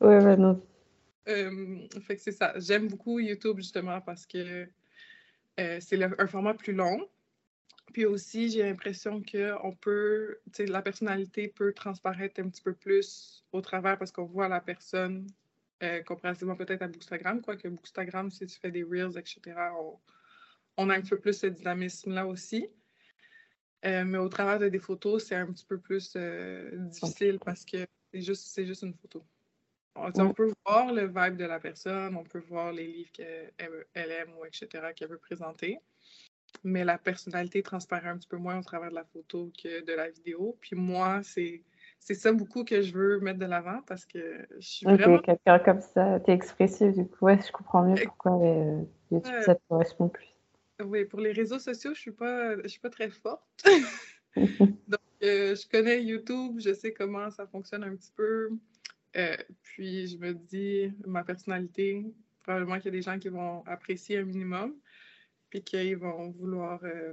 [0.00, 0.62] ouais, ouais, non.
[1.28, 2.54] Euh, fait que c'est ça.
[2.56, 4.66] J'aime beaucoup YouTube justement parce que
[5.60, 7.06] euh, c'est un format plus long.
[7.92, 13.44] Puis aussi, j'ai l'impression que on peut, la personnalité peut transparaître un petit peu plus
[13.52, 15.26] au travers parce qu'on voit la personne
[15.82, 19.40] euh, comparativement peut-être à Bookstagram, quoi que Bookstagram, si tu fais des Reels, etc.,
[20.76, 22.68] on, a un peu plus ce dynamisme-là aussi.
[23.86, 27.86] Euh, mais au travers de des photos, c'est un petit peu plus difficile parce que
[28.12, 29.24] c'est juste, juste une photo.
[29.96, 33.52] On, peut voir le vibe de la personne, on peut voir les livres qu'elle
[33.94, 34.92] aime ou etc.
[34.94, 35.78] qu'elle veut présenter.
[36.64, 39.92] Mais la personnalité transparaît un petit peu moins au travers de la photo que de
[39.92, 40.56] la vidéo.
[40.60, 41.62] Puis moi, c'est
[42.00, 45.18] c'est ça beaucoup que je veux mettre de l'avant parce que je suis vraiment...
[45.18, 48.82] quelqu'un comme ça, t'es expressif, du coup, ouais, je comprends mieux pourquoi euh,
[49.12, 50.26] YouTube, ça te correspond plus.
[50.84, 53.44] Oui, pour les réseaux sociaux, je suis pas, je suis pas très forte.
[54.88, 58.50] Donc, euh, je connais YouTube, je sais comment ça fonctionne un petit peu.
[59.16, 62.04] Euh, puis je me dis, ma personnalité,
[62.42, 64.74] probablement qu'il y a des gens qui vont apprécier un minimum,
[65.50, 67.12] puis qu'ils vont vouloir euh,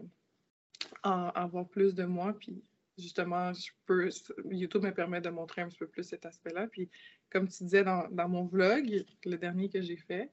[1.03, 2.35] en, avoir plus de moi.
[2.39, 2.63] Puis
[2.97, 4.09] justement, je peux,
[4.49, 6.67] YouTube me permet de montrer un petit peu plus cet aspect-là.
[6.67, 6.89] Puis
[7.29, 10.31] comme tu disais dans, dans, mon vlog, le dernier que j'ai fait,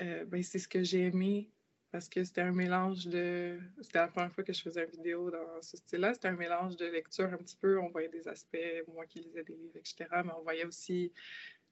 [0.00, 1.50] euh, ben, c'est ce que j'ai aimé
[1.94, 3.60] parce que c'était un mélange de.
[3.80, 6.12] C'était la première fois que je faisais une vidéo dans ce style-là.
[6.14, 7.78] C'était un mélange de lecture un petit peu.
[7.78, 8.58] On voyait des aspects,
[8.92, 10.06] moi qui lisais des livres, etc.
[10.24, 11.12] Mais on voyait aussi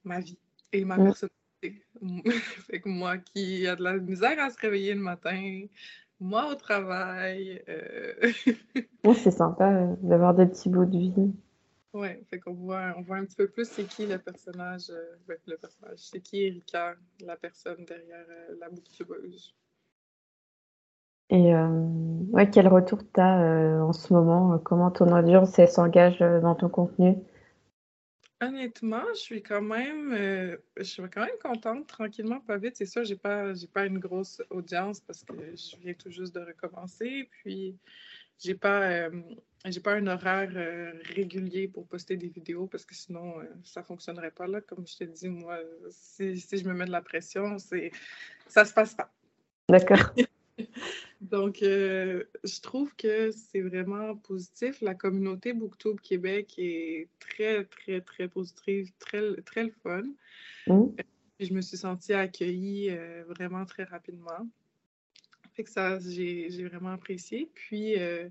[0.05, 0.39] ma vie
[0.71, 1.85] et ma personnalité.
[2.67, 5.65] fait que moi qui a de la misère à se réveiller le matin,
[6.23, 7.61] moi au travail.
[7.67, 8.31] Euh...
[9.15, 11.33] c'est sympa euh, d'avoir des petits bouts de vie.
[11.93, 15.35] Ouais, fait qu'on voit, on voit un petit peu plus c'est qui le personnage, euh,
[15.45, 19.53] le personnage, c'est qui Erika, la personne derrière euh, la booktubeuse.
[21.29, 21.69] Et euh,
[22.31, 24.57] ouais, quel retour tu as en ce moment?
[24.59, 27.15] Comment ton audience s'engage dans ton contenu?
[28.47, 32.75] Honnêtement, je suis quand même, je suis quand même contente, tranquillement, pas vite.
[32.75, 36.35] C'est sûr, j'ai pas, j'ai pas une grosse audience parce que je viens tout juste
[36.35, 37.29] de recommencer.
[37.31, 37.77] Puis,
[38.39, 39.09] j'ai pas,
[39.65, 40.51] j'ai pas un horaire
[41.15, 44.61] régulier pour poster des vidéos parce que sinon, ça fonctionnerait pas là.
[44.61, 47.91] Comme je te dis, moi, si, si je me mets de la pression, c'est,
[48.47, 49.09] ça se passe pas.
[49.69, 50.13] D'accord.
[51.23, 54.81] Donc, euh, je trouve que c'est vraiment positif.
[54.81, 60.03] La communauté Booktube Québec est très, très, très positive, très, très le fun.
[60.67, 60.95] Mmh.
[61.39, 64.49] je me suis sentie accueillie euh, vraiment très rapidement.
[65.53, 67.49] Fait que ça, j'ai vraiment apprécié.
[67.53, 68.27] Puis, euh,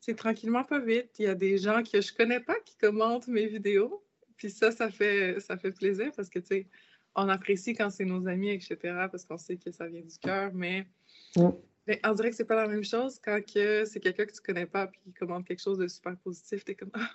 [0.00, 1.10] c'est tranquillement pas vite.
[1.18, 4.02] Il y a des gens que je connais pas qui commentent mes vidéos.
[4.38, 6.66] Puis ça, ça fait, ça fait plaisir parce que, tu sais,
[7.14, 8.78] on apprécie quand c'est nos amis, etc.,
[9.10, 10.86] parce qu'on sait que ça vient du cœur, mais,
[11.86, 14.66] mais, on dirait que c'est pas la même chose quand c'est quelqu'un que tu connais
[14.66, 16.64] pas puis qui commande quelque chose de super positif.
[16.64, 17.10] T'es comme, ah!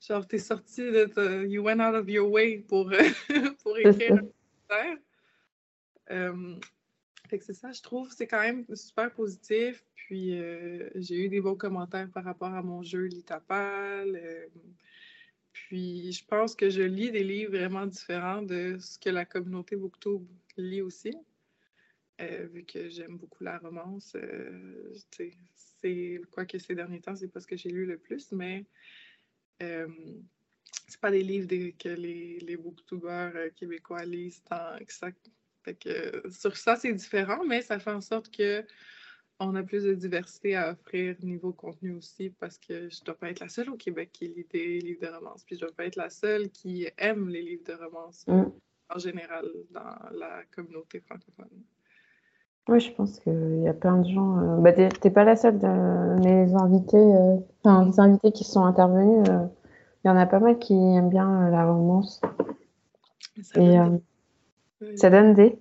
[0.00, 2.90] genre, t'es sorti de, you went out of your way pour,
[3.62, 4.98] pour écrire un commentaire.
[6.10, 6.56] Euh,
[7.28, 9.84] fait que c'est ça, je trouve, c'est quand même super positif.
[9.94, 14.16] Puis euh, j'ai eu des bons commentaires par rapport à mon jeu Litapal.
[14.16, 14.46] Euh,
[15.52, 19.76] puis je pense que je lis des livres vraiment différents de ce que la communauté
[19.76, 21.14] Booktube lit aussi.
[22.20, 24.16] Euh, vu que j'aime beaucoup la romance,
[25.80, 28.66] c'est quoi que ces derniers temps, c'est pas ce que j'ai lu le plus, mais
[29.58, 35.10] c'est pas des livres que les, les booktubers québécois lisent tant que ça
[35.62, 38.64] fait que sur ça, c'est différent, mais ça fait en sorte que
[39.38, 43.14] on a plus de diversité à offrir niveau contenu aussi parce que je ne dois
[43.14, 45.44] pas être la seule au Québec qui lit des livres de romance.
[45.44, 48.44] Puis je ne dois pas être la seule qui aime les livres de romance mm.
[48.90, 51.64] en général dans la communauté francophone.
[52.68, 54.38] Oui, je pense qu'il y a plein de gens.
[54.38, 58.44] Euh, bah, tu n'es pas la seule de mes invités, euh, enfin, les invités qui
[58.44, 59.28] sont intervenus.
[59.28, 59.46] Euh,
[60.04, 62.20] il y en a pas mal qui aiment bien la romance.
[63.56, 63.76] Et,
[64.96, 65.58] ça donne des.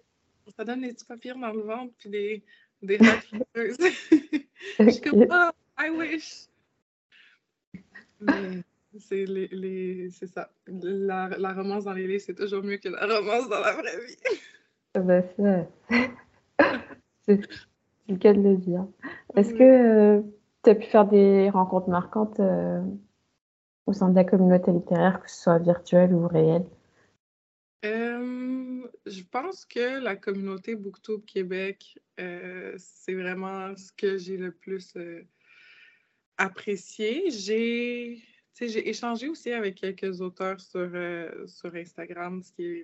[0.55, 2.43] Ça donne des petits papiers dans le ventre puis des,
[2.81, 2.97] des
[4.79, 6.47] Je suis comme, oh, I wish.
[8.99, 10.49] c'est les, les c'est ça.
[10.67, 14.05] La, la, romance dans les livres, c'est toujours mieux que la romance dans la vraie
[14.05, 14.17] vie.
[14.93, 15.21] Ah bah,
[17.25, 17.39] c'est
[18.07, 18.85] le cas de le dire.
[19.35, 20.21] Est-ce que euh,
[20.63, 22.81] tu as pu faire des rencontres marquantes euh,
[23.85, 26.65] au sein de la communauté littéraire, que ce soit virtuelle ou réelle?
[27.85, 34.97] Euh, je pense que la communauté Booktube Québec, c'est vraiment ce que j'ai le plus
[36.37, 37.31] apprécié.
[37.31, 38.21] J'ai
[38.59, 40.91] échangé aussi avec quelques auteurs sur,
[41.47, 42.83] sur Instagram, ce qui,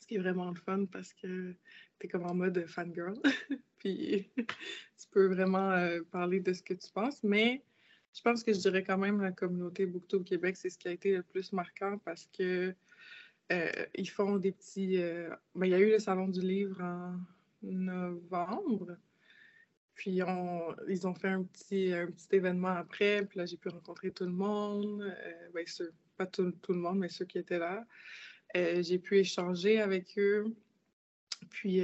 [0.00, 1.54] ce qui est vraiment le fun parce que
[2.00, 3.14] tu es comme en mode fangirl.
[3.78, 5.72] Puis tu peux vraiment
[6.10, 7.22] parler de ce que tu penses.
[7.22, 7.62] Mais
[8.12, 10.92] je pense que je dirais quand même la communauté Booktube Québec, c'est ce qui a
[10.92, 12.74] été le plus marquant parce que
[13.52, 15.00] euh, ils font des petits.
[15.00, 17.16] Euh, ben, il y a eu le Salon du livre en
[17.62, 18.96] novembre.
[19.94, 23.26] Puis ils ont fait un petit, un petit événement après.
[23.26, 25.02] Puis là, j'ai pu rencontrer tout le monde.
[25.02, 25.64] Euh, ben,
[26.16, 27.84] pas tout, le monde, mais ceux qui étaient là.
[28.54, 30.54] j'ai pu échanger avec eux.
[31.48, 31.82] Puis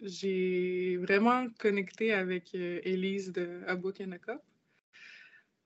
[0.00, 4.42] j'ai vraiment connecté avec Elise de A Book and a Cup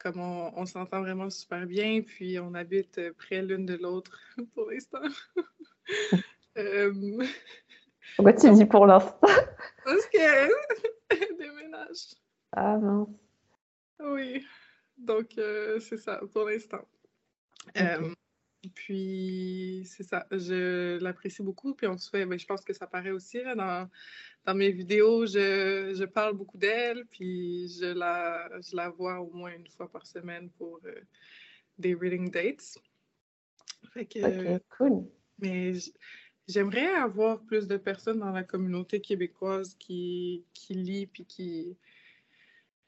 [0.06, 4.18] comme on, s'entend vraiment super bien, puis on habite euh, près l'une de l'autre
[4.54, 5.02] pour l'instant.
[6.58, 7.24] euh...
[8.14, 9.18] Pourquoi tu dis pour l'instant?
[9.84, 10.50] Parce qu'elle
[11.38, 12.14] déménage.
[12.52, 13.08] Ah mince.
[13.98, 14.46] Oui,
[14.96, 16.86] donc euh, c'est ça pour l'instant.
[17.78, 18.14] Euh,
[18.74, 21.74] puis c'est ça, je l'apprécie beaucoup.
[21.74, 23.88] Puis on se fait, ben, je pense que ça paraît aussi dans,
[24.44, 29.30] dans mes vidéos, je, je parle beaucoup d'elle, puis je la, je la vois au
[29.30, 31.00] moins une fois par semaine pour euh,
[31.78, 32.78] des reading dates.
[33.92, 35.08] Fait que, cool.
[35.38, 35.72] Mais
[36.48, 41.76] j'aimerais avoir plus de personnes dans la communauté québécoise qui, qui lit puis qui,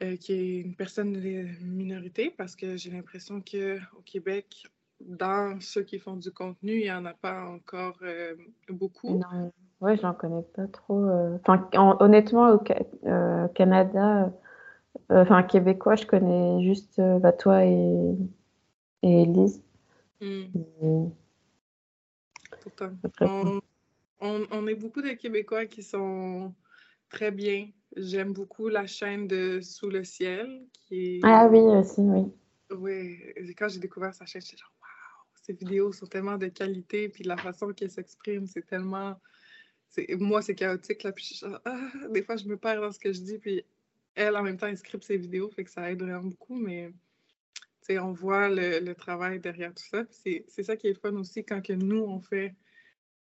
[0.02, 1.20] euh, qui est une personne de
[1.64, 4.64] minorité parce que j'ai l'impression qu'au Québec,
[5.00, 8.34] dans ceux qui font du contenu, il n'y en a pas encore euh,
[8.68, 9.10] beaucoup.
[9.10, 9.52] Non.
[9.80, 11.04] Ouais, je n'en connais pas trop.
[11.04, 11.38] Euh.
[11.46, 11.68] Enfin,
[12.00, 12.60] honnêtement, au
[13.06, 14.32] euh, Canada,
[15.08, 18.16] enfin, québécois, je connais juste bah, toi et,
[19.02, 19.62] et Elise.
[20.20, 21.10] Hmm.
[24.20, 26.52] On, on, est beaucoup de Québécois qui sont
[27.08, 27.68] très bien.
[27.96, 30.66] J'aime beaucoup la chaîne de Sous le ciel.
[30.86, 32.26] Qui Ah oui, aussi, oui.
[32.70, 33.18] Oui,
[33.56, 34.72] quand j'ai découvert sa chaîne, j'étais genre,
[35.48, 39.18] ces vidéos sont tellement de qualité, puis la façon qu'elle s'exprime, c'est tellement.
[40.18, 43.20] Moi, c'est chaotique, là, puis ah, des fois, je me perds dans ce que je
[43.20, 43.64] dis, puis
[44.14, 46.92] elle, en même temps, elle script ses vidéos, fait que ça aide vraiment beaucoup, mais
[47.96, 50.04] on voit le, travail derrière tout ça.
[50.10, 52.54] C'est ça qui est fun aussi quand que nous, on fait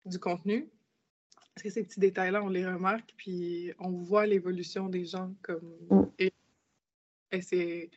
[0.05, 0.69] du contenu.
[1.53, 5.75] Parce que ces petits détails-là, on les remarque, puis on voit l'évolution des gens comme.
[5.89, 6.03] Mm.
[6.19, 6.33] Et,
[7.33, 7.91] et c'est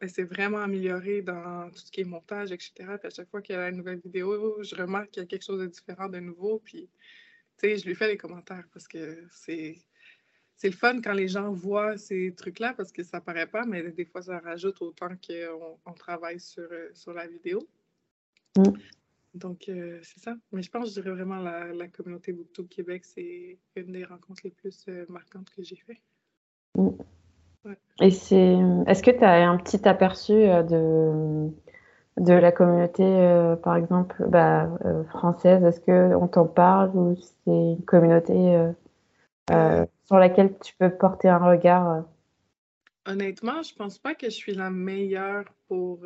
[0.00, 2.72] elle s'est vraiment améliorée dans tout ce qui est montage, etc.
[2.76, 5.26] Puis à chaque fois qu'il y a une nouvelle vidéo, je remarque qu'il y a
[5.26, 6.60] quelque chose de différent, de nouveau.
[6.64, 6.88] Puis,
[7.58, 9.78] tu sais, je lui fais les commentaires parce que c'est.
[10.54, 13.90] C'est le fun quand les gens voient ces trucs-là parce que ça paraît pas, mais
[13.90, 17.66] des fois, ça rajoute autant qu'on on travaille sur, euh, sur la vidéo.
[18.56, 18.70] Mm.
[19.34, 20.36] Donc, euh, c'est ça.
[20.52, 24.42] Mais je pense, je dirais vraiment la, la communauté BookTube Québec, c'est une des rencontres
[24.44, 26.00] les plus euh, marquantes que j'ai fait.
[28.00, 31.50] Et c'est, est-ce que tu as un petit aperçu euh, de,
[32.22, 35.62] de la communauté, euh, par exemple, bah, euh, française?
[35.62, 38.72] Est-ce qu'on t'en parle ou c'est une communauté
[39.48, 42.04] sur laquelle tu peux porter un regard
[43.06, 46.00] Honnêtement, je pense pas que je suis la meilleure pour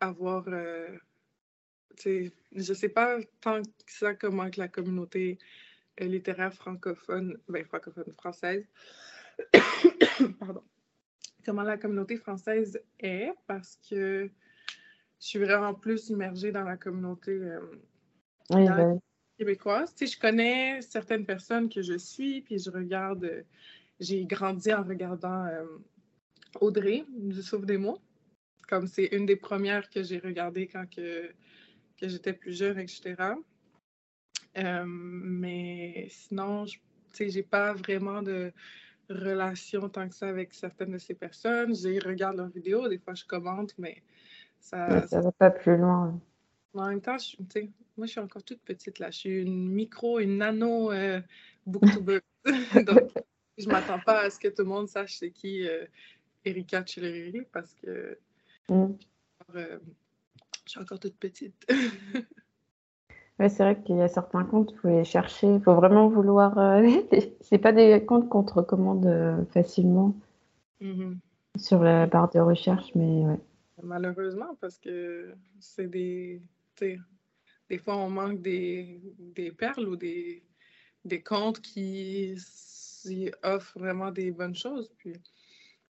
[0.00, 0.44] avoir.
[2.04, 5.38] je sais pas tant que ça comment que la communauté
[5.98, 8.64] littéraire francophone, ben, francophone française,
[10.38, 10.62] pardon,
[11.44, 14.30] comment la communauté française est parce que
[15.20, 17.32] je suis vraiment plus immergée dans la communauté
[18.50, 18.96] euh,
[19.38, 19.94] québécoise.
[19.94, 23.42] Tu sais, je connais certaines personnes que je suis, puis je regarde, euh,
[24.00, 25.64] j'ai grandi en regardant euh,
[26.60, 27.98] Audrey du Souffle des mots,
[28.66, 31.30] comme c'est une des premières que j'ai regardées quand que,
[31.98, 33.34] que j'étais plus jeune, etc.
[34.56, 36.78] mais sinon, je
[37.12, 38.52] sais, j'ai pas vraiment de
[39.14, 41.74] relation tant que ça avec certaines de ces personnes.
[41.74, 44.02] Je regarde leurs vidéos, des fois je commente, mais
[44.58, 46.18] ça, ça va pas plus loin.
[46.74, 47.36] En même temps, je,
[47.96, 49.10] moi, je suis encore toute petite là.
[49.10, 51.20] Je suis une micro, une nano euh,
[51.66, 52.20] booktuber.
[52.86, 53.10] Donc,
[53.58, 55.84] je m'attends pas à ce que tout le monde sache c'est qui euh,
[56.44, 58.18] Erika Chilleriri parce que
[58.68, 58.86] mm.
[59.56, 59.78] euh,
[60.64, 61.66] je suis encore toute petite.
[63.40, 65.54] ouais, c'est vrai qu'il y a certains comptes, il faut les chercher.
[65.54, 66.56] Il faut vraiment vouloir.
[66.58, 66.88] Euh,
[67.40, 70.14] c'est pas des comptes qu'on te recommande facilement
[70.80, 71.16] mm-hmm.
[71.56, 73.40] sur la barre de recherche, mais ouais.
[73.82, 76.42] Malheureusement, parce que c'est des.
[76.80, 80.42] Des fois, on manque des, des perles ou des,
[81.04, 82.34] des comptes qui
[83.42, 84.90] offrent vraiment des bonnes choses.
[84.96, 85.12] Puis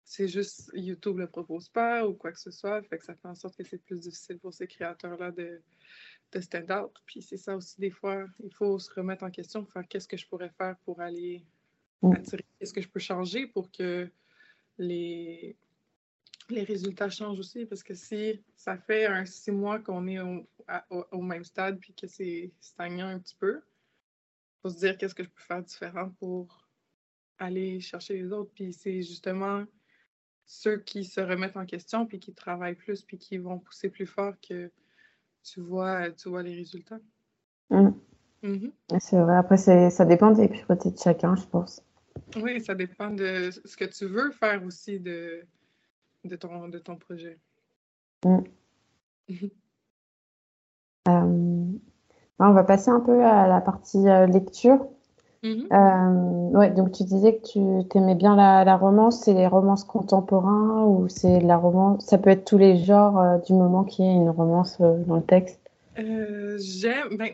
[0.04, 2.82] c'est juste YouTube ne le propose pas ou quoi que ce soit.
[2.84, 5.62] Fait que ça fait en sorte que c'est plus difficile pour ces créateurs-là de,
[6.32, 6.92] de stand out.
[7.06, 10.18] Puis c'est ça aussi, des fois, il faut se remettre en question, faire qu'est-ce que
[10.18, 11.46] je pourrais faire pour aller
[12.02, 12.12] mm.
[12.14, 14.10] attirer, qu'est-ce que je peux changer pour que
[14.78, 15.56] les,
[16.50, 21.22] les résultats changent aussi parce que si ça fait un six mois qu'on est au,
[21.22, 25.24] même stade puis que c'est stagnant un petit peu, il faut se dire qu'est-ce que
[25.24, 26.68] je peux faire différent pour
[27.38, 28.52] aller chercher les autres.
[28.54, 29.66] Puis c'est justement
[30.46, 34.06] ceux qui se remettent en question puis qui travaillent plus puis qui vont pousser plus
[34.06, 34.72] fort que
[35.46, 37.00] tu vois, tu vois les résultats.
[37.70, 37.92] Mmh.
[38.44, 38.68] Mmh
[39.00, 39.38] c'est vrai.
[39.38, 41.84] Après, ça dépend des priorités de chacun, je pense.
[42.36, 45.46] Oui, ça dépend de ce que tu veux faire aussi de
[46.24, 47.40] de ton, de ton projet.
[48.24, 48.40] Mm.
[51.08, 51.72] Euh,
[52.40, 54.88] on va passer un peu à la partie euh, lecture.
[55.46, 60.84] Euh, ouais, donc tu disais que tu aimais bien la, romance, c'est les romances contemporains
[60.86, 64.16] ou c'est la romance, ça peut être tous les genres du moment qu'il y ait
[64.16, 65.60] une romance dans le texte?
[65.98, 67.32] j'aime, ben,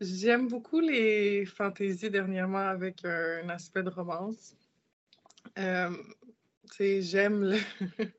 [0.00, 4.54] j'aime beaucoup les fantaisies dernièrement avec un aspect de romance
[7.00, 7.58] j'aime le...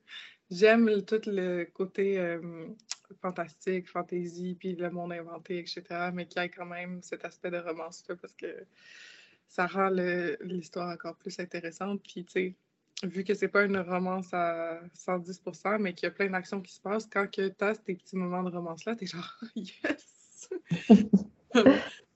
[0.52, 2.67] j'aime tout le côté euh,
[3.21, 7.52] fantastique, fantaisie, puis le monde inventé, etc., mais qu'il y ait quand même cet aspect
[7.52, 8.65] de romance-là, parce que
[9.47, 9.89] ça rend
[10.41, 12.02] l'histoire encore plus intéressante.
[12.04, 12.56] Puis, tu sais,
[13.04, 15.41] vu que c'est pas une romance à 110
[15.80, 18.43] mais qu'il y a plein d'actions qui se passent, quand tu as ces petits moments
[18.43, 20.49] de romance-là, t'es genre «yes!»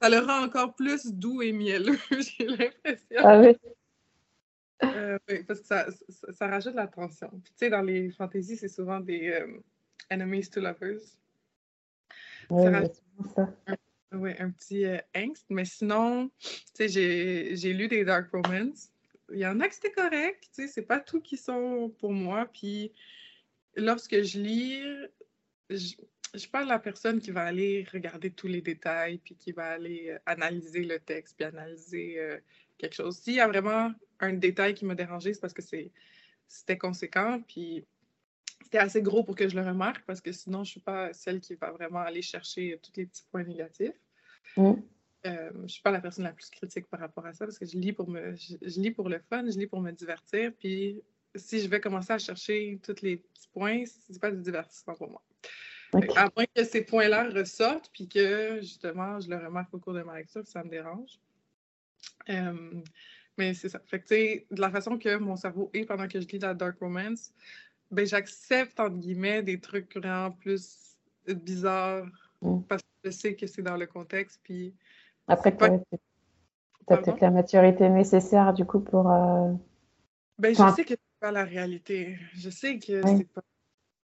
[0.02, 3.18] Ça le rend encore plus doux et mielleux, j'ai l'impression.
[3.18, 3.56] Ah oui.
[4.84, 5.88] Euh, oui, parce que ça,
[6.32, 7.30] ça, rajoute la tension.
[7.44, 9.60] tu sais, dans les fantaisies, c'est souvent des euh,
[10.10, 11.18] enemies to lovers.
[12.50, 12.64] Oui,
[13.36, 13.54] ça
[14.12, 15.46] un, un petit euh, angst.
[15.50, 18.90] Mais sinon, tu sais, j'ai lu des dark romance.
[19.32, 20.44] Il y en a qui c'était correct.
[20.54, 22.46] Tu sais, c'est pas tout qui sont pour moi.
[22.46, 22.94] Puis
[23.76, 24.82] lorsque je lis,
[25.70, 25.96] je,
[26.34, 29.72] je suis pas la personne qui va aller regarder tous les détails, puis qui va
[29.72, 32.20] aller analyser le texte, puis analyser
[32.78, 33.18] quelque chose.
[33.18, 35.62] S'il y a vraiment un détail qui m'a dérangé, c'est parce que
[36.48, 37.86] c'était conséquent, puis
[38.68, 41.14] c'était assez gros pour que je le remarque, parce que sinon, je ne suis pas
[41.14, 43.96] celle qui va vraiment aller chercher tous les petits points négatifs.
[44.58, 44.74] Mm.
[45.26, 47.58] Euh, je ne suis pas la personne la plus critique par rapport à ça, parce
[47.58, 50.52] que je lis pour me, je, lis pour le fun, je lis pour me divertir,
[50.60, 51.02] puis
[51.34, 54.96] si je vais commencer à chercher tous les petits points, ce n'est pas du divertissement
[54.96, 55.24] pour moi.
[56.18, 60.04] À moins que ces points-là ressortent, puis que justement, je le remarque au cours de
[60.04, 61.22] ma lecture, ça me dérange.
[62.30, 62.82] Euh,
[63.38, 63.80] mais c'est ça.
[63.86, 66.80] Fait que, de la façon que mon cerveau est pendant que je lis la Dark
[66.80, 67.32] Romance,
[67.92, 70.96] ben, j'accepte, entre guillemets, des trucs vraiment plus
[71.28, 72.06] bizarres
[72.42, 72.62] mm.
[72.68, 74.40] parce que je sais que c'est dans le contexte.
[74.44, 74.74] Puis
[75.28, 79.12] Après, tu as, peut-être la maturité nécessaire, du coup, pour.
[79.12, 79.54] Euh,
[80.38, 82.18] ben, je sais que c'est pas la réalité.
[82.34, 83.42] Je sais que c'est pas.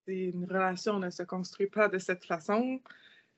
[0.09, 2.81] Une relation ne se construit pas de cette façon.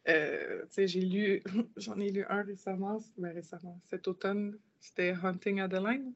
[0.09, 1.43] Euh, j'ai lu,
[1.77, 6.13] j'en ai lu un récemment, ben, récemment, cet automne, c'était Hunting Adeline.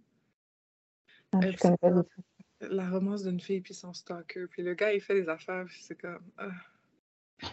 [1.33, 2.23] Ah, je connais pas du tout.
[2.71, 4.47] La romance d'une fille puis son stalker.
[4.49, 6.21] Puis le gars, il fait des affaires, c'est comme.
[6.39, 6.51] Ah.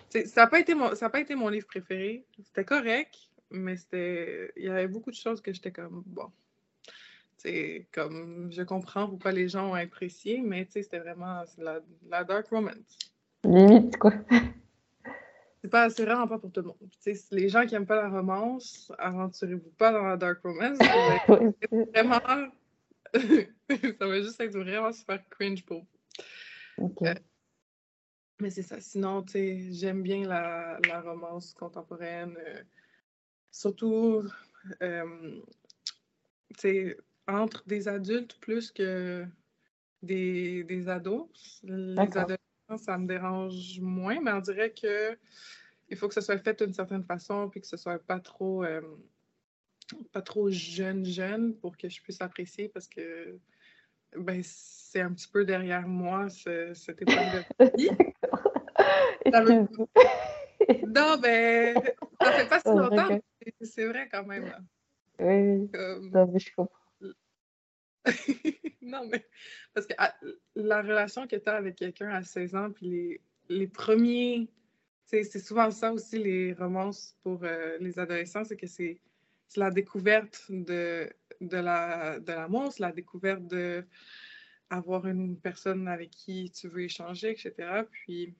[0.09, 2.25] ça n'a pas, été mon, pas été mon livre préféré.
[2.43, 3.15] C'était correct,
[3.49, 6.31] mais c'était il y avait beaucoup de choses que j'étais comme, bon,
[7.37, 11.79] c'est comme, je comprends pourquoi les gens ont apprécié, mais c'était vraiment la,
[12.09, 12.97] la dark romance.
[13.43, 14.13] Limite, quoi.
[15.61, 16.77] C'est pas, vraiment pas pour tout le monde.
[17.31, 20.77] les gens qui aiment pas la romance, aventurez-vous pas dans la dark romance.
[21.93, 22.21] vraiment,
[23.99, 25.85] ça va juste être vraiment super cringe pour
[26.77, 26.95] vous.
[27.01, 27.13] Euh,
[28.39, 28.79] mais c'est ça.
[28.79, 32.35] Sinon, tu sais, j'aime bien la, la, romance contemporaine.
[32.37, 32.63] Euh,
[33.51, 34.23] surtout,
[34.81, 35.41] euh,
[36.55, 36.97] tu sais,
[37.27, 39.25] entre des adultes plus que
[40.01, 41.27] des, des ados.
[41.63, 45.17] Les adolescents, ça me dérange moins, mais on dirait que
[45.91, 48.63] il faut que ce soit fait d'une certaine façon, puis que ce soit pas trop,
[50.11, 53.39] pas trop jeune, jeune, pour que je puisse apprécier, parce que
[54.15, 57.15] ben, c'est un petit peu derrière moi cette époque
[57.59, 57.89] de vie.
[60.87, 61.75] Non, ben,
[62.21, 63.19] ça fait pas si longtemps.
[63.61, 64.51] C'est vrai quand même.
[65.19, 66.75] Oui, je comprends.
[68.81, 69.25] non, mais
[69.73, 70.15] parce que ah,
[70.55, 74.49] la relation que tu as avec quelqu'un à 16 ans, puis les, les premiers.
[75.05, 79.01] C'est souvent ça aussi, les romances pour euh, les adolescents, c'est que c'est
[79.57, 81.09] la découverte de,
[81.41, 83.85] de l'amour, la, c'est la découverte de
[84.69, 87.83] avoir une personne avec qui tu veux échanger, etc.
[87.89, 88.35] Puis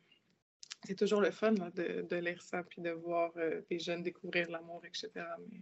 [0.84, 4.50] c'est toujours le fun de, de, lire ça, puis de voir euh, des jeunes découvrir
[4.50, 5.10] l'amour, etc.
[5.50, 5.62] Mais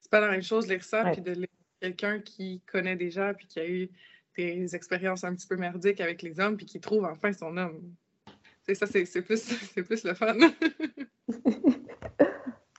[0.00, 1.48] c'est pas la même chose lire ça, puis de lire
[1.80, 3.88] quelqu'un qui connaît déjà, puis qui a eu
[4.36, 7.94] des expériences un petit peu merdiques avec les hommes, puis qui trouve enfin son homme.
[8.64, 9.44] C'est ça, c'est plus,
[9.86, 10.36] plus le fun.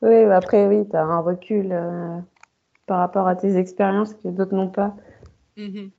[0.02, 2.20] oui, après, oui, tu as un recul euh,
[2.86, 4.96] par rapport à tes expériences que d'autres n'ont pas.
[5.58, 5.90] Mm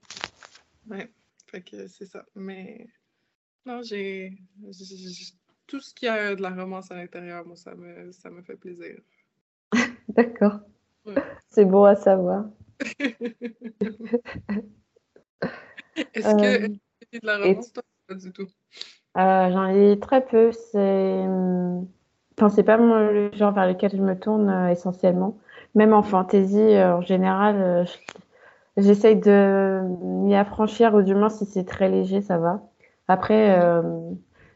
[0.91, 1.11] Ouais,
[1.51, 2.25] fait que c'est ça.
[2.35, 2.87] Mais
[3.67, 4.39] non, j'ai.
[5.67, 8.57] Tout ce qui a de la romance à l'intérieur, moi, ça me, ça me fait
[8.57, 8.99] plaisir.
[10.09, 10.61] D'accord.
[11.49, 12.47] C'est bon à savoir.
[16.15, 16.69] Est-ce que euh,
[17.13, 18.47] tu de la romance, toi, pas du tout?
[19.17, 20.53] Euh, j'en ai très peu.
[20.53, 21.27] C'est
[22.39, 25.37] enfin, c'est pas le genre vers lequel je me tourne euh, essentiellement.
[25.75, 27.87] Même en fantasy, en général,
[28.79, 32.63] j'essaye de m'y affranchir, ou du moins si c'est très léger, ça va.
[33.07, 33.61] Après,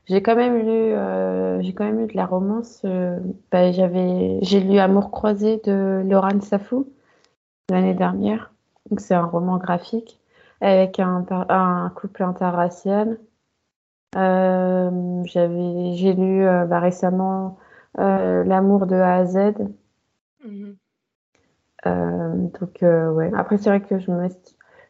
[0.07, 2.85] j'ai quand même lu, j'ai quand même lu de la romance.
[3.53, 6.89] Bah, j'avais, j'ai lu Amour croisé de Laurent Safou
[7.70, 8.53] l'année dernière.
[8.91, 10.18] Donc c'est un roman graphique
[10.62, 13.18] avec un, un couple interracial.
[14.16, 17.61] Euh, j'avais, j'ai lu euh, bah, récemment euh,
[17.97, 19.55] L'amour de A à Z.
[20.45, 20.76] Mm-hmm.
[22.53, 23.30] donc ouais.
[23.36, 24.28] Après c'est vrai que je me,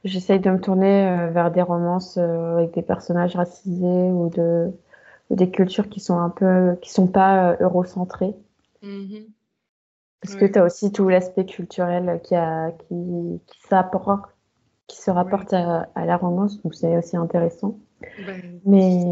[0.05, 4.71] j'essaye de me tourner vers des romances avec des personnages racisés ou de
[5.31, 8.35] ou des cultures qui sont un peu qui sont pas eurocentrées.
[8.83, 9.27] Mm-hmm.
[10.23, 12.95] Parce que tu as aussi tout l'aspect culturel qui, a, qui,
[13.47, 13.69] qui,
[14.87, 17.81] qui se rapporte à, la romance, donc c'est aussi intéressant.
[18.25, 19.05] Ben, Mais...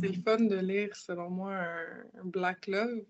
[0.00, 3.04] C'est le fun de lire, selon moi, un, Black Love,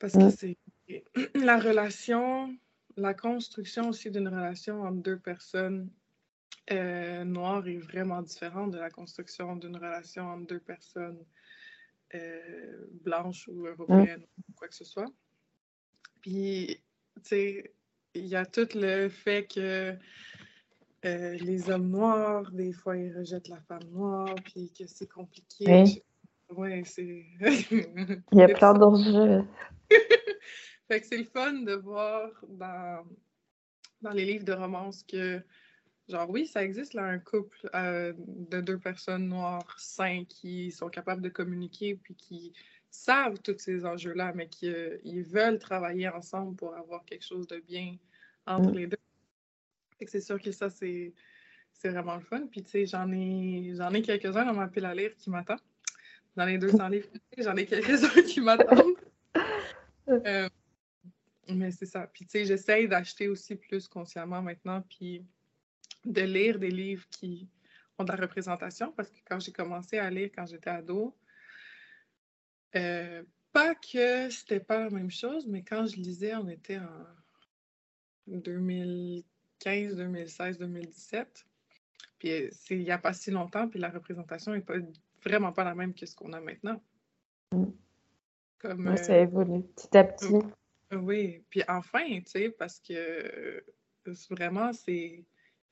[0.00, 0.56] parce que c'est
[1.34, 2.56] la relation,
[2.96, 5.88] la construction aussi d'une relation entre deux personnes
[6.72, 11.24] euh, noires est vraiment différente de la construction d'une relation entre deux personnes
[12.14, 15.12] euh, blanches ou européennes ou quoi que ce soit.
[16.20, 16.80] Puis,
[17.16, 17.74] tu sais,
[18.14, 19.94] il y a tout le fait que
[21.04, 25.64] euh, les hommes noirs, des fois, ils rejettent la femme noire, puis que c'est compliqué.
[25.66, 26.02] Oui.
[26.50, 27.26] Ouais, c'est.
[27.40, 29.44] il y a plein d'enjeux.
[30.88, 33.06] fait que c'est le fun de voir dans,
[34.02, 35.40] dans les livres de romance que,
[36.08, 40.88] genre, oui, ça existe là, un couple euh, de deux personnes noires sains qui sont
[40.88, 42.52] capables de communiquer, puis qui
[42.90, 47.46] savent tous ces enjeux-là, mais qui euh, ils veulent travailler ensemble pour avoir quelque chose
[47.46, 47.96] de bien
[48.46, 48.76] entre mm.
[48.76, 48.96] les deux.
[50.06, 51.12] C'est sûr que ça, c'est
[51.84, 52.46] vraiment le fun.
[52.50, 55.60] Puis, tu sais, j'en ai, j'en ai quelques-uns dans ma pile à lire qui m'attendent.
[56.36, 57.08] Dans les 200 livres,
[57.38, 58.94] j'en ai quelques-uns qui m'attendent.
[60.26, 60.48] Euh,
[61.48, 62.04] mais c'est ça.
[62.08, 65.24] Puis, tu sais, j'essaye d'acheter aussi plus consciemment maintenant, puis
[66.04, 67.48] de lire des livres qui
[67.96, 71.16] ont de la représentation, parce que quand j'ai commencé à lire quand j'étais ado,
[72.74, 73.22] euh,
[73.52, 77.06] pas que c'était pas la même chose, mais quand je lisais, on était en
[78.26, 81.46] 2015, 2016, 2017.
[82.18, 84.78] Puis c'est il n'y a pas si longtemps, puis la représentation n'est pas
[85.24, 86.82] vraiment pas la même que ce qu'on a maintenant.
[87.52, 87.64] Mm.
[88.58, 90.34] Comme, ça euh, évolue petit à petit.
[90.92, 93.64] Oui, puis enfin, tu sais, parce que
[94.30, 95.24] vraiment, c'est.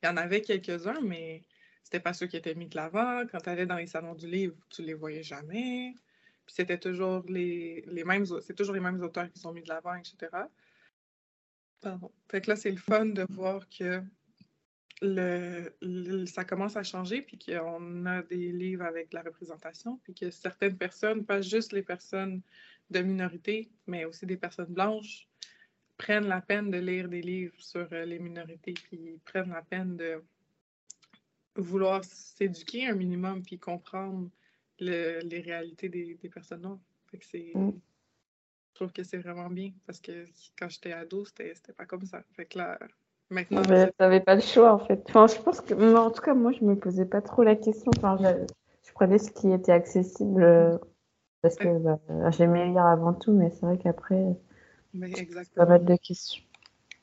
[0.02, 1.44] Il y en avait quelques-uns, mais
[1.82, 3.26] c'était pas ceux qui étaient mis de l'avant.
[3.26, 5.92] Quand tu allais dans les salons du livre, tu les voyais jamais.
[6.46, 9.68] Puis c'était toujours les, les mêmes, c'est toujours les mêmes auteurs qui sont mis de
[9.68, 10.28] l'avant, etc.
[11.80, 12.12] Pardon.
[12.30, 14.02] Fait que là, c'est le fun de voir que
[15.00, 20.30] le, ça commence à changer, puis qu'on a des livres avec la représentation, puis que
[20.30, 22.42] certaines personnes, pas juste les personnes
[22.90, 25.28] de minorité, mais aussi des personnes blanches,
[25.96, 29.96] prennent la peine de lire des livres sur euh, les minorités, puis prennent la peine
[29.96, 30.22] de
[31.56, 34.30] vouloir s'éduquer un minimum, puis comprendre
[34.78, 36.80] les réalités des, personnes noires.
[37.10, 37.52] Fait que c'est...
[37.54, 37.72] Mm.
[38.70, 40.24] Je trouve que c'est vraiment bien, parce que
[40.56, 42.22] quand j'étais ado, c'était pas comme ça.
[42.36, 42.78] Fait que là,
[43.30, 45.02] Maintenant, tu n'avais pas le choix en fait.
[45.08, 47.90] Enfin, je pense que, en tout cas, moi, je me posais pas trop la question.
[47.96, 50.76] Enfin, je, prenais ce qui était accessible euh,
[51.42, 52.00] parce que bah,
[52.30, 54.24] j'aimais lire avant tout, mais c'est vrai qu'après,
[55.54, 56.42] pas mal de questions.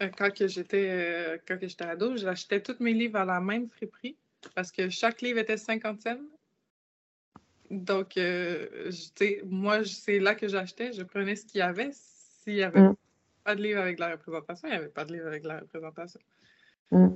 [0.03, 4.17] Euh, quand j'étais euh, quand j'étais ado, j'achetais tous mes livres à la même friperie
[4.55, 6.17] parce que chaque livre était 50 cents.
[7.71, 8.19] Donc,
[9.45, 10.91] moi, c'est là que j'achetais.
[10.91, 11.91] Je prenais ce qu'il y avait.
[11.93, 12.95] S'il y avait mm
[13.45, 16.19] pas de livre avec la représentation, il n'y avait pas de livre avec la représentation.
[16.91, 17.09] Mm.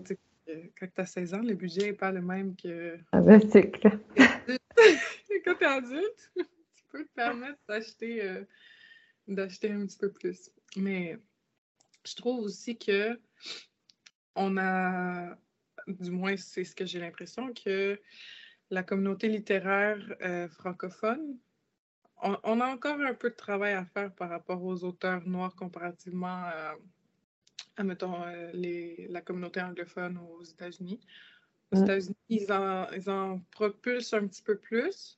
[0.80, 2.98] Quand tu as 16 ans, le budget n'est pas le même que.
[3.12, 4.00] Ah ben, c'est clair.
[4.16, 8.44] quand tu es adulte, tu peux te permettre d'acheter euh,
[9.28, 10.52] d'acheter un petit peu plus.
[10.78, 11.18] Mais
[12.06, 13.20] je trouve aussi que
[14.36, 15.36] on a,
[15.88, 18.00] du moins c'est ce que j'ai l'impression, que
[18.70, 21.38] la communauté littéraire euh, francophone
[22.22, 26.43] on, a encore un peu de travail à faire par rapport aux auteurs noirs comparativement
[27.78, 28.51] à, mettons, euh,
[29.09, 30.99] la communauté anglophone aux États-Unis.
[31.72, 31.84] Aux mm.
[31.84, 32.51] États-Unis, ils
[33.09, 35.15] en, propulsent un petit peu plus,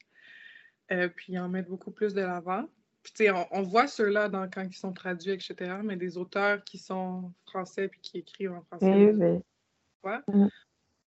[0.91, 2.67] euh, puis ils en mettent beaucoup plus de l'avant.
[3.03, 7.33] Puis, on, on voit ceux-là quand ils sont traduits, etc., mais des auteurs qui sont
[7.47, 9.41] français puis qui écrivent en français.
[10.03, 10.47] Oui, mm.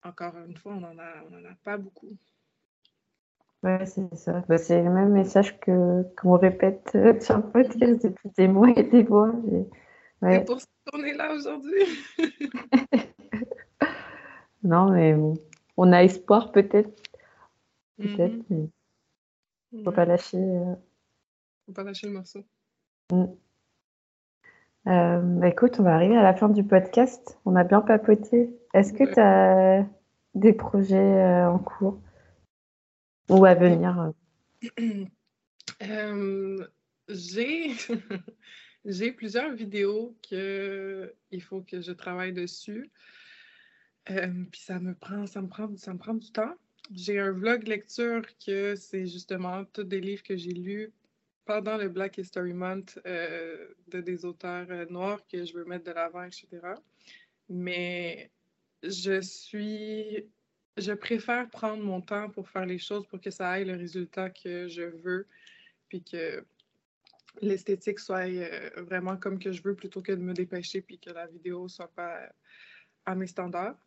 [0.05, 2.17] Encore une fois, on n'en a, on en a pas beaucoup.
[3.63, 4.43] Ouais, c'est ça.
[4.49, 8.71] Bah, c'est le même message que qu'on répète euh, sur le podcast depuis des mois
[8.71, 9.31] et des mois.
[10.21, 10.45] Ouais.
[10.45, 11.83] pour ça qu'on est là aujourd'hui.
[14.65, 15.17] non, mais
[15.77, 16.91] on a espoir peut-être.
[17.99, 18.69] Peut-être, mm-hmm.
[19.71, 20.39] mais faut pas lâcher.
[20.39, 20.75] Euh...
[21.67, 22.41] faut pas lâcher le morceau.
[23.13, 23.25] Mm.
[24.89, 27.39] Euh, bah, écoute, on va arriver à la fin du podcast.
[27.45, 28.51] On a bien papoté.
[28.75, 29.87] Est-ce que tu as
[30.35, 32.01] des projets en cours?
[33.29, 34.13] Ou à venir
[35.83, 36.67] euh,
[37.09, 37.73] J'ai
[38.85, 42.91] j'ai plusieurs vidéos que il faut que je travaille dessus.
[44.11, 46.55] Euh, puis ça me prend, ça me prend, ça me prend du temps.
[46.93, 50.93] J'ai un vlog lecture que c'est justement tous des livres que j'ai lus
[51.45, 55.93] pendant le Black History Month euh, de des auteurs noirs que je veux mettre de
[55.93, 56.49] l'avant, etc.
[57.49, 58.31] Mais
[58.83, 60.29] je suis
[60.77, 64.31] je préfère prendre mon temps pour faire les choses pour que ça aille le résultat
[64.31, 65.27] que je veux,
[65.89, 66.45] puis que
[67.41, 71.11] l'esthétique soit euh, vraiment comme que je veux plutôt que de me dépêcher puis que
[71.11, 72.29] la vidéo soit pas
[73.07, 73.79] à mes standards.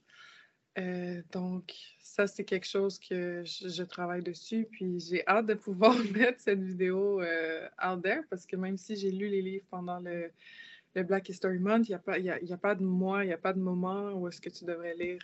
[0.77, 4.67] Euh, donc, ça, c'est quelque chose que je, travaille dessus.
[4.69, 8.95] Puis j'ai hâte de pouvoir mettre cette vidéo euh, out there parce que même si
[8.95, 10.31] j'ai lu les livres pendant le,
[11.03, 13.51] Black History Month, il n'y a, pas, a pas de mois, il n'y a pas
[13.51, 15.19] de moment où est-ce que tu devrais lire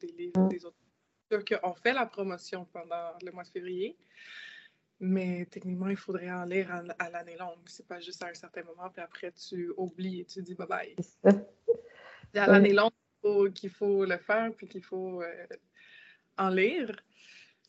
[0.00, 0.81] des livres des autres
[1.38, 3.96] qu'on fait la promotion pendant le mois de février,
[5.00, 7.58] mais techniquement, il faudrait en lire à, l'année longue.
[7.66, 10.68] C'est pas juste à un certain moment, puis après, tu oublies et tu dis bye
[10.68, 10.96] bye.
[12.32, 12.92] C'est à l'année longue
[13.52, 15.46] qu'il faut, le faire, puis qu'il faut euh,
[16.38, 16.94] en lire.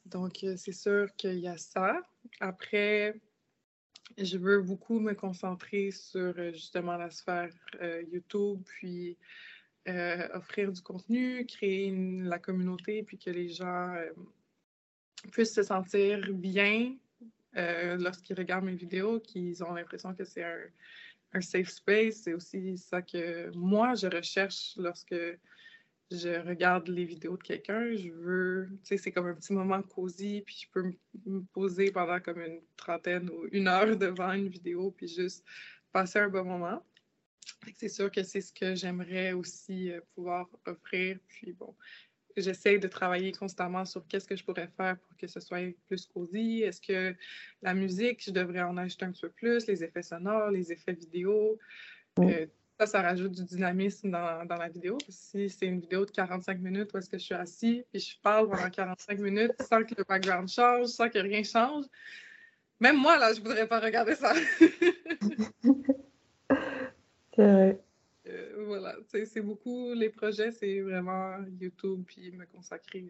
[0.05, 2.01] Donc, euh, c'est sûr qu'il y a ça.
[2.39, 3.15] Après,
[4.17, 7.49] je veux beaucoup me concentrer sur euh, justement la sphère
[8.11, 9.17] YouTube, puis
[9.89, 14.11] euh, offrir du contenu, créer la communauté, puis que les gens euh,
[15.33, 16.95] puissent se sentir bien
[17.57, 20.45] euh, lorsqu'ils regardent mes vidéos, qu'ils ont l'impression que c'est
[21.33, 22.21] un, safe space.
[22.23, 25.15] C'est aussi ça que moi, je recherche lorsque
[26.11, 27.93] je regarde les vidéos de quelqu'un.
[27.93, 30.93] Je veux, tu sais, c'est comme un petit moment cosy, puis je peux
[31.25, 35.43] me poser pendant comme une trentaine ou une heure devant une vidéo, puis juste
[35.91, 36.81] passer un bon moment.
[37.75, 41.17] C'est sûr que c'est ce que j'aimerais aussi euh, pouvoir offrir.
[41.27, 41.75] Puis bon,
[42.37, 46.05] j'essaie de travailler constamment sur qu'est-ce que je pourrais faire pour que ce soit plus
[46.05, 46.63] cosy.
[46.63, 47.15] Est-ce que
[47.61, 50.93] la musique, je devrais en ajouter un petit peu plus, les effets sonores, les effets
[50.93, 51.57] vidéo?
[52.19, 52.45] Euh,
[52.79, 54.97] ça, ça rajoute du dynamisme dans, dans la vidéo.
[55.09, 58.19] Si c'est une vidéo de 45 minutes où est-ce que je suis assis puis je
[58.21, 61.85] parle pendant 45 minutes sans que le background change, sans que rien change,
[62.79, 64.33] même moi, là, je voudrais pas regarder ça.
[67.39, 67.73] Euh,
[68.65, 73.09] voilà, c'est beaucoup, les projets, c'est vraiment YouTube, puis me consacrer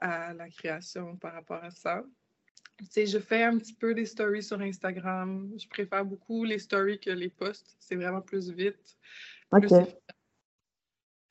[0.00, 2.04] à, la création par rapport à ça.
[2.90, 5.50] sais, je fais un petit peu des stories sur Instagram.
[5.56, 7.74] Je préfère beaucoup les stories que les posts.
[7.80, 8.96] C'est vraiment plus vite.
[9.50, 9.72] Ok.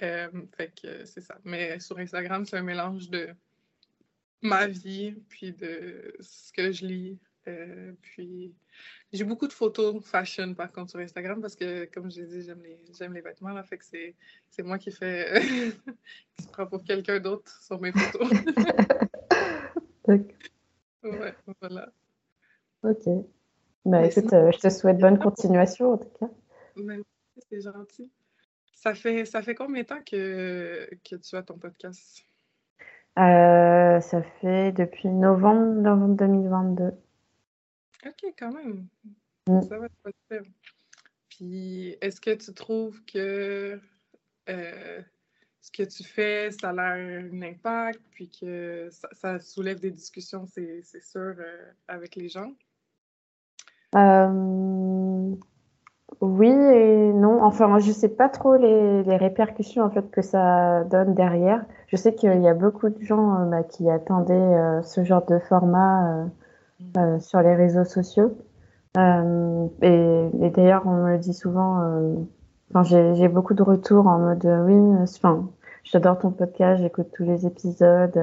[0.01, 1.39] Euh, fait que c'est ça.
[1.43, 3.29] Mais sur Instagram, c'est un mélange de
[4.41, 7.19] ma vie, puis de ce que je lis.
[7.47, 8.53] Euh, puis
[9.11, 12.41] j'ai beaucoup de photos fashion par contre sur Instagram parce que comme je l'ai dit,
[12.43, 13.49] j'aime les, j'aime les vêtements.
[13.49, 14.15] Là, fait que c'est,
[14.49, 15.73] c'est moi qui fais
[16.35, 18.29] qui se prend pour quelqu'un d'autre sur mes photos.
[20.07, 21.91] ouais, voilà.
[22.83, 23.25] Ok.
[23.85, 26.29] Bah, écoute, euh, je te souhaite bonne continuation en tout cas.
[26.77, 27.03] Merci,
[27.49, 28.11] c'est gentil.
[28.73, 32.25] Ça fait, ça fait combien de temps que, que tu as ton podcast?
[33.19, 36.93] Euh, ça fait depuis novembre, novembre 2022.
[38.05, 38.87] Ok, quand même.
[39.47, 39.61] Mm.
[39.61, 40.43] Ça va pas faire.
[41.29, 43.79] Puis, est-ce que tu trouves que
[44.49, 45.01] euh,
[45.61, 49.91] ce que tu fais, ça a l'air un impact, puis que ça, ça soulève des
[49.91, 52.51] discussions, c'est sûr, euh, avec les gens?
[53.95, 55.35] Euh,
[56.21, 57.41] oui et non.
[57.43, 61.65] Enfin, je sais pas trop les, les répercussions en fait que ça donne derrière.
[61.87, 66.27] Je sais qu'il y a beaucoup de gens bah, qui attendaient ce genre de format
[66.97, 68.37] euh, sur les réseaux sociaux.
[68.97, 71.81] Euh, et, et d'ailleurs, on me le dit souvent.
[71.81, 72.15] euh,
[72.75, 72.83] Enfin,
[73.15, 74.75] j'ai beaucoup de retours en mode oui.
[75.03, 75.49] Enfin,
[75.83, 78.19] j'adore ton podcast, j'écoute tous les épisodes.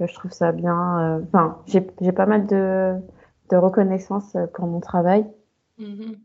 [0.00, 1.22] je trouve ça bien.
[1.24, 2.96] Enfin, j'ai j'ai pas mal de
[3.50, 5.26] de reconnaissance pour mon travail.
[5.78, 6.24] Mhm.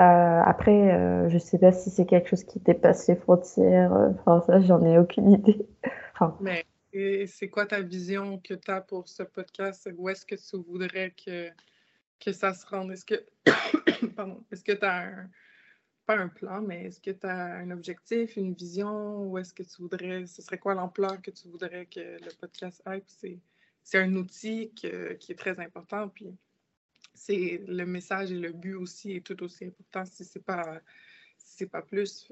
[0.00, 3.92] Euh, après, euh, je sais pas si c'est quelque chose qui dépasse les frontières.
[3.94, 5.66] euh, Enfin, ça, j'en ai aucune idée.
[6.14, 9.88] Enfin, Mais et c'est quoi ta vision que tu as pour ce podcast?
[9.96, 11.50] Où est-ce que tu voudrais que,
[12.18, 12.92] que ça se rende?
[12.92, 13.24] Est-ce que
[14.16, 15.30] pardon, est-ce que tu as un
[16.06, 19.62] pas un plan, mais est-ce que tu as un objectif, une vision, ou est-ce que
[19.62, 23.04] tu voudrais, ce serait quoi l'ampleur que tu voudrais que le podcast ait?
[23.06, 23.38] C'est,
[23.84, 26.36] c'est un outil qui est très important, puis
[27.14, 30.80] c'est le message et le but aussi est tout aussi important si c'est pas
[31.38, 32.30] si c'est pas plus.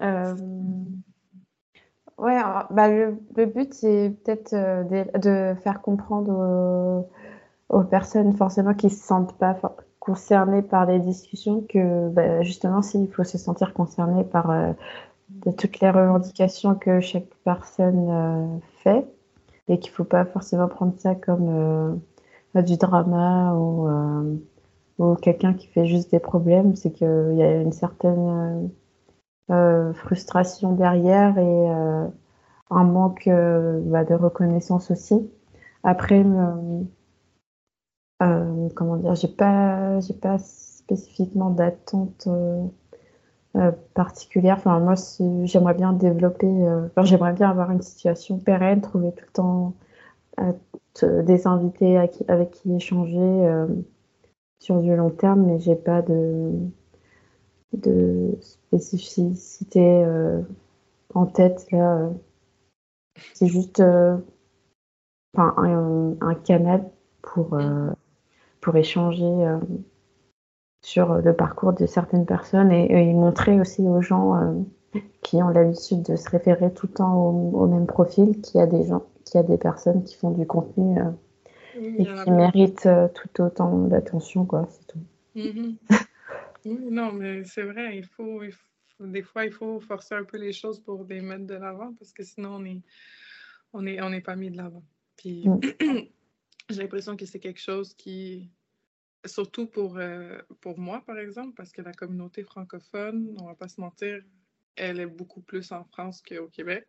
[0.00, 0.36] Euh,
[2.20, 4.84] ouais, alors, bah, le, le but, c'est peut-être euh,
[5.18, 7.06] de, faire comprendre
[7.68, 9.56] aux, personnes forcément qui se sentent pas
[9.98, 14.72] concernées par les discussions que bah, justement, s'il faut se sentir concerné par euh,
[15.58, 19.06] toutes les revendications que chaque personne euh, fait
[19.68, 22.00] et qu'il faut pas forcément prendre ça comme
[22.56, 23.88] du drama ou,
[24.98, 28.70] ou quelqu'un qui fait juste des problèmes, c'est qu'il y a une certaine
[29.94, 32.06] frustration derrière et euh,
[32.70, 35.30] un manque euh, bah, de reconnaissance aussi.
[35.82, 36.82] Après, euh,
[38.22, 42.64] euh, comment dire, j'ai pas, pas spécifiquement d'attente euh,
[43.56, 44.60] euh, particulière.
[44.64, 44.94] Moi,
[45.44, 49.74] j'aimerais bien développer, euh, j'aimerais bien avoir une situation pérenne, trouver tout le temps
[50.40, 53.66] euh, des invités avec qui échanger euh,
[54.58, 56.52] sur du long terme, mais j'ai pas de,
[57.72, 60.42] de spécificité euh,
[61.14, 61.96] en tête là.
[61.98, 62.10] euh.
[63.34, 64.16] C'est juste euh,
[65.36, 66.88] un, un canal
[67.22, 67.58] pour,
[68.60, 69.58] pour échanger
[70.82, 74.52] sur le parcours de certaines personnes et, et montrer aussi aux gens euh,
[75.22, 78.62] qui ont l'habitude de se référer tout le temps au, au même profil qu'il y
[78.62, 81.10] a des gens, qu'il y a des personnes qui font du contenu euh,
[81.98, 84.98] et qui méritent euh, tout autant d'attention, quoi, c'est tout.
[85.34, 85.76] Mhm.
[86.64, 90.24] Oui, non, mais c'est vrai, il faut, il faut- des fois, il faut forcer un
[90.24, 92.82] peu les choses pour les mettre de l'avant parce que sinon, on est,
[93.72, 94.84] on est, on n'est pas mis de l'avant.
[95.16, 95.60] Puis, Mm.
[96.70, 98.50] j'ai l'impression que c'est quelque chose qui,
[99.24, 103.68] surtout pour, euh, pour moi, par exemple, parce que la communauté francophone, on va pas
[103.68, 104.22] se mentir,
[104.76, 106.86] elle est beaucoup plus en France qu'au Québec.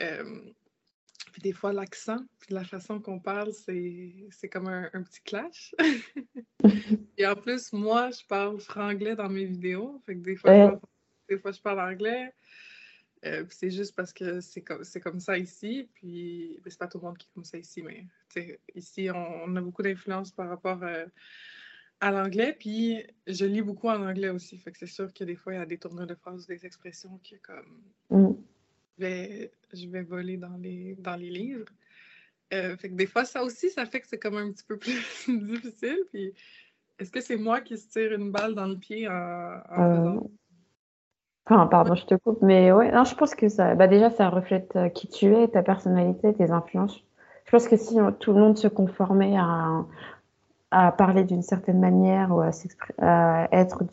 [0.00, 0.52] Euh,
[1.30, 5.74] puis des fois, l'accent, puis la façon qu'on parle, c'est comme un, un petit clash.
[7.18, 10.00] Et en plus, moi, je parle franglais dans mes vidéos.
[10.06, 10.80] Fait que des fois, je parle,
[11.28, 12.32] des fois, je parle anglais.
[13.24, 15.88] Euh, puis c'est juste parce que c'est comme, comme ça ici.
[15.94, 18.06] Puis ben, c'est pas tout le monde qui est comme ça ici, mais
[18.74, 21.06] ici, on, on a beaucoup d'influence par rapport euh,
[22.00, 22.56] à l'anglais.
[22.58, 24.58] Puis je lis beaucoup en anglais aussi.
[24.58, 26.64] Fait que c'est sûr que des fois, il y a des tournures de phrases, des
[26.64, 28.32] expressions qui comme Mm.
[28.98, 31.66] Je vais, je vais voler dans les, dans les livres.
[32.52, 34.76] Euh, fait que des fois, ça aussi, ça fait que c'est comme un petit peu
[34.78, 34.92] plus
[35.26, 35.98] difficile.
[36.12, 36.32] Puis,
[36.98, 40.20] est-ce que c'est moi qui se tire une balle dans le pied en, en Euh,
[41.48, 41.66] faisant...
[41.68, 44.76] Pardon, je te coupe, mais ouais, non, je pense que ça, bah déjà, ça reflète
[44.76, 47.04] euh, qui tu es, ta personnalité, tes influences.
[47.46, 49.86] Je pense que si tout le monde se conformait à,
[50.70, 52.50] à parler d'une certaine manière ou à,
[52.98, 53.84] à être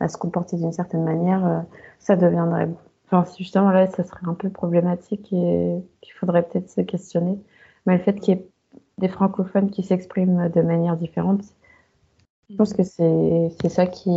[0.00, 1.60] à se comporter d'une certaine manière, euh,
[2.00, 2.68] ça deviendrait,
[3.06, 7.38] enfin, si justement là, ça serait un peu problématique et qu'il faudrait peut-être se questionner.
[7.86, 8.48] Mais le fait qu'il y ait
[8.98, 11.42] des francophones qui s'expriment de manière différente.
[12.48, 14.10] Je pense que c'est ça qui,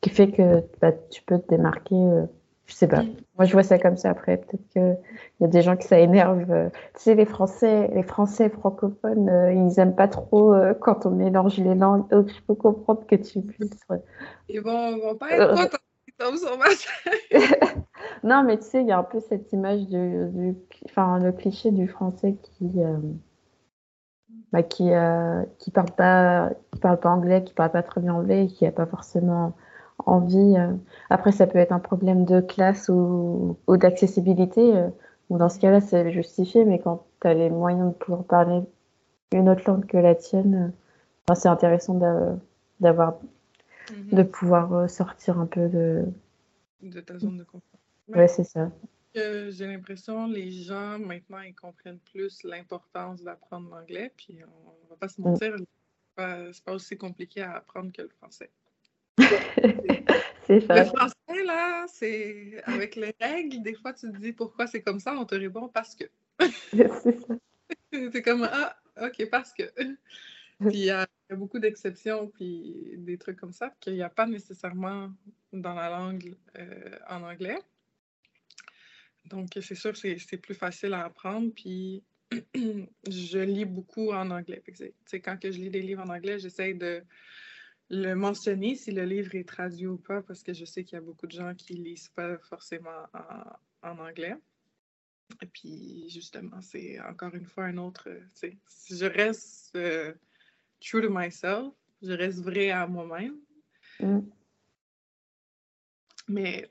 [0.00, 1.94] qui fait que bah, tu peux te démarquer.
[1.94, 2.26] Euh,
[2.66, 3.02] je sais pas.
[3.38, 4.10] Moi, je vois ça comme ça.
[4.10, 4.98] Après, peut-être qu'il
[5.40, 6.44] y a des gens qui ça énerve.
[6.50, 6.68] Euh.
[6.96, 11.56] Tu sais, les Français, les Français francophones, euh, ils aiment pas trop quand on mélange
[11.56, 12.06] les langues.
[12.10, 13.80] Donc, je peux comprendre que tu puisses.
[14.50, 15.78] Ils vont, vont pas être contents.
[18.24, 20.56] non, mais tu sais, il y a un peu cette image du,
[20.86, 22.82] enfin, le cliché du français qui,
[24.52, 28.14] bah, qui, euh, qui parle pas, qui parle pas anglais, qui parle pas très bien
[28.14, 29.52] anglais, et qui a pas forcément
[30.06, 30.56] envie.
[30.56, 30.72] Euh.
[31.10, 34.76] Après, ça peut être un problème de classe ou, d'accessibilité.
[34.76, 34.88] Euh.
[35.30, 38.62] dans ce cas-là, c'est justifié, mais quand tu as les moyens de pouvoir parler
[39.32, 40.72] une autre langue que la tienne,
[41.34, 41.94] c'est intéressant
[42.80, 43.16] d'avoir,
[43.92, 44.14] mm-hmm.
[44.14, 46.04] de pouvoir sortir un peu de.
[46.82, 47.80] De ta zone de confort.
[48.08, 48.70] Ouais, c'est ça
[49.14, 55.08] j'ai l'impression les gens maintenant ils comprennent plus l'importance d'apprendre l'anglais, puis on va pas
[55.08, 55.24] se mm.
[55.24, 55.56] mentir,
[56.16, 58.50] c'est pas, aussi compliqué à apprendre que le français.
[60.46, 60.76] c'est ça.
[60.76, 65.00] Le français, là, c'est avec les règles, des fois tu te dis pourquoi c'est comme
[65.00, 66.04] ça, on te répond parce que.
[66.70, 67.34] c'est ça.
[67.92, 69.64] c'est comme ah, ok, parce que.
[70.70, 74.26] Puis il y, a beaucoup d'exceptions, puis des trucs comme ça, qu'il n'y a pas
[74.26, 75.12] nécessairement
[75.52, 77.58] dans la langue euh, en anglais.
[79.26, 81.52] Donc, c'est sûr c'est plus facile à apprendre.
[81.54, 82.02] Puis,
[82.32, 84.62] je lis beaucoup en anglais.
[85.06, 87.02] C'est quand que je lis des livres en anglais, j'essaie de
[87.90, 90.98] le mentionner si le livre est traduit ou pas, parce que je sais qu'il y
[90.98, 93.06] a beaucoup de gens qui ne lisent pas forcément
[93.82, 94.34] en, anglais.
[95.42, 98.08] Et puis, justement, c'est encore une fois un autre.
[98.34, 100.14] Si je reste euh,
[100.80, 103.36] true to myself, je reste vrai à moi-même.
[104.00, 104.20] Mm.
[106.28, 106.68] Mais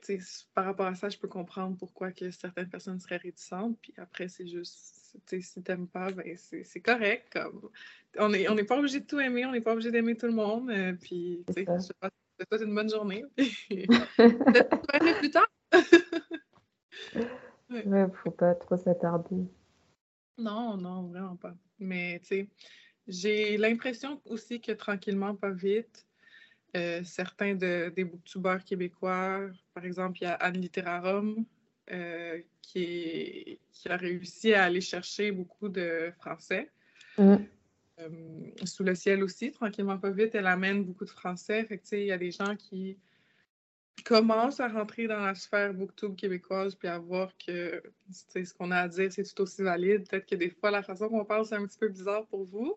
[0.54, 3.76] par rapport à ça, je peux comprendre pourquoi que certaines personnes seraient réticentes.
[3.82, 7.28] Puis après, c'est juste, si t'aimes pas, ben c'est correct.
[7.32, 7.68] Comme,
[8.18, 10.26] on n'est on est pas obligé de tout aimer, on n'est pas obligé d'aimer tout
[10.26, 10.70] le monde.
[10.70, 11.82] Euh, puis, je te
[12.48, 13.24] souhaite une bonne journée.
[13.68, 15.48] Peut-être plus tard.
[17.70, 18.06] ouais.
[18.22, 19.44] faut pas trop s'attarder.
[20.38, 21.56] Non, non, vraiment pas.
[21.80, 22.48] Mais, tu sais,
[23.08, 26.06] j'ai l'impression aussi que tranquillement, pas vite,
[26.76, 31.44] euh, certains de, des booktubers québécois, par exemple, il y a Anne Littérarum
[31.90, 36.70] euh, qui, qui, a réussi à aller chercher beaucoup de français.
[37.16, 37.36] Mm.
[38.00, 38.08] Euh,
[38.64, 41.64] sous le ciel aussi, tranquillement pas vite, elle amène beaucoup de français.
[41.64, 42.98] Fait il y a des gens qui
[44.02, 48.80] commencent à rentrer dans la sphère booktube québécoise puis à voir que ce qu'on a
[48.80, 50.08] à dire, c'est tout aussi valide.
[50.08, 52.76] Peut-être que des fois, la façon qu'on parle, c'est un petit peu bizarre pour vous.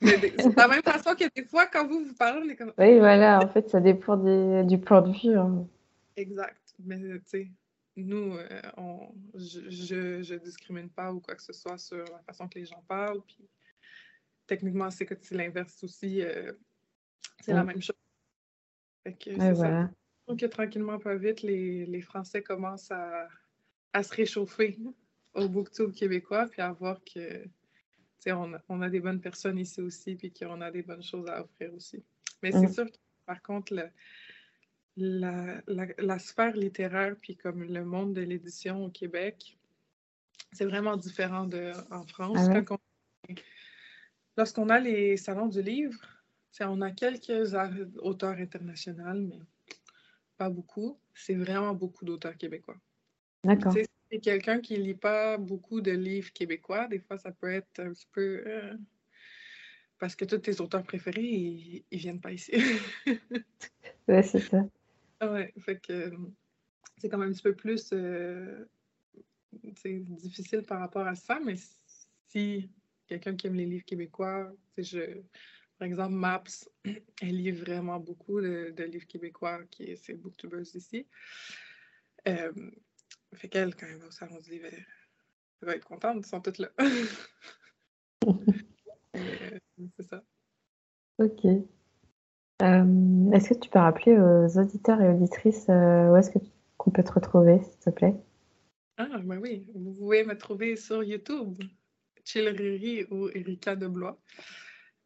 [0.00, 2.72] C'est de la même façon que des fois, quand vous vous parlez, on est comme.
[2.76, 5.38] Oui, voilà, en fait, ça dépend du point de vue.
[5.38, 5.66] Hein.
[6.16, 6.74] Exact.
[6.84, 7.50] Mais tu sais,
[7.96, 12.48] nous, euh, on, je, je, discrimine pas ou quoi que ce soit sur la façon
[12.48, 13.22] que les gens parlent.
[13.22, 13.48] Puis
[14.46, 16.22] techniquement, c'est que c'est l'inverse aussi.
[16.22, 16.52] Euh,
[17.40, 17.96] c'est la même chose.
[19.04, 19.90] Fait que, ouais, voilà.
[20.26, 23.28] Donc, tranquillement, pas vite, les, les Français commencent à,
[23.92, 24.78] à se réchauffer
[25.34, 27.44] au booktube québécois, puis à voir que
[28.68, 31.74] on a, des bonnes personnes ici aussi, puis qu'on a des bonnes choses à offrir
[31.74, 32.04] aussi.
[32.42, 32.72] Mais c'est mm.
[32.72, 32.96] sûr que,
[33.26, 33.74] par contre,
[34.96, 39.58] la, sphère littéraire, puis comme le monde de l'édition au Québec,
[40.52, 42.38] c'est vraiment différent de en France.
[42.48, 43.36] Ah
[44.36, 46.00] lorsqu'on a les salons du livre,
[46.60, 47.54] on a quelques
[48.02, 49.40] auteurs internationaux, mais
[50.42, 50.98] pas beaucoup.
[51.14, 52.76] C'est vraiment beaucoup d'auteurs québécois.
[53.44, 53.74] D'accord
[54.20, 58.08] quelqu'un qui lit pas beaucoup de livres québécois, des fois, ça peut être un petit
[58.12, 58.42] peu.
[58.46, 58.76] Euh,
[59.98, 62.52] parce que tous tes auteurs préférés, ils, ne viennent pas ici.
[64.08, 64.64] ouais, c'est ça.
[65.22, 66.12] Ouais, fait que
[66.98, 68.64] c'est quand même un petit peu plus euh,
[69.52, 71.54] difficile par rapport à ça, mais
[72.28, 72.68] si
[73.06, 75.22] quelqu'un qui aime les livres québécois, je,
[75.82, 76.44] par exemple, Maps,
[77.22, 81.08] elle lit vraiment beaucoup de, livres québécois, qui c'est Booktubers ici.
[82.28, 82.52] Euh,
[83.34, 84.86] fait qu'elle, quand elle va au salon du livre, elle,
[85.62, 86.70] va être contente, ils sont toutes là.
[89.14, 89.58] Euh,
[89.96, 90.22] c'est ça.
[91.18, 91.44] Ok.
[91.44, 96.30] Euh, est-ce que tu peux rappeler aux auditeurs et auditrices euh, où est-ce
[96.78, 98.14] qu'on peut te retrouver, s'il te plaît?
[98.96, 99.66] Ah, ben oui.
[99.74, 101.60] Vous pouvez me trouver sur YouTube,
[102.24, 103.76] Chilleriri ou Erika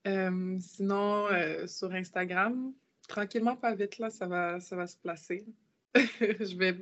[0.06, 0.60] Deblois.
[0.60, 1.28] sinon,
[1.66, 2.72] sur Instagram,
[3.06, 5.44] tranquillement, pas vite, là, ça va, ça va se placer.
[5.94, 6.76] je vais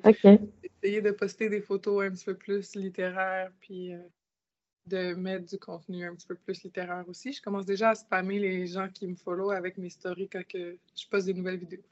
[0.63, 3.99] essayer de poster des photos un petit peu plus littéraires, puis euh,
[4.87, 7.33] de mettre du contenu un petit peu plus littéraire aussi.
[7.33, 10.79] Je commence déjà à spammer les gens qui me follow avec mes stories quand que
[10.97, 11.83] je poste des nouvelles vidéos.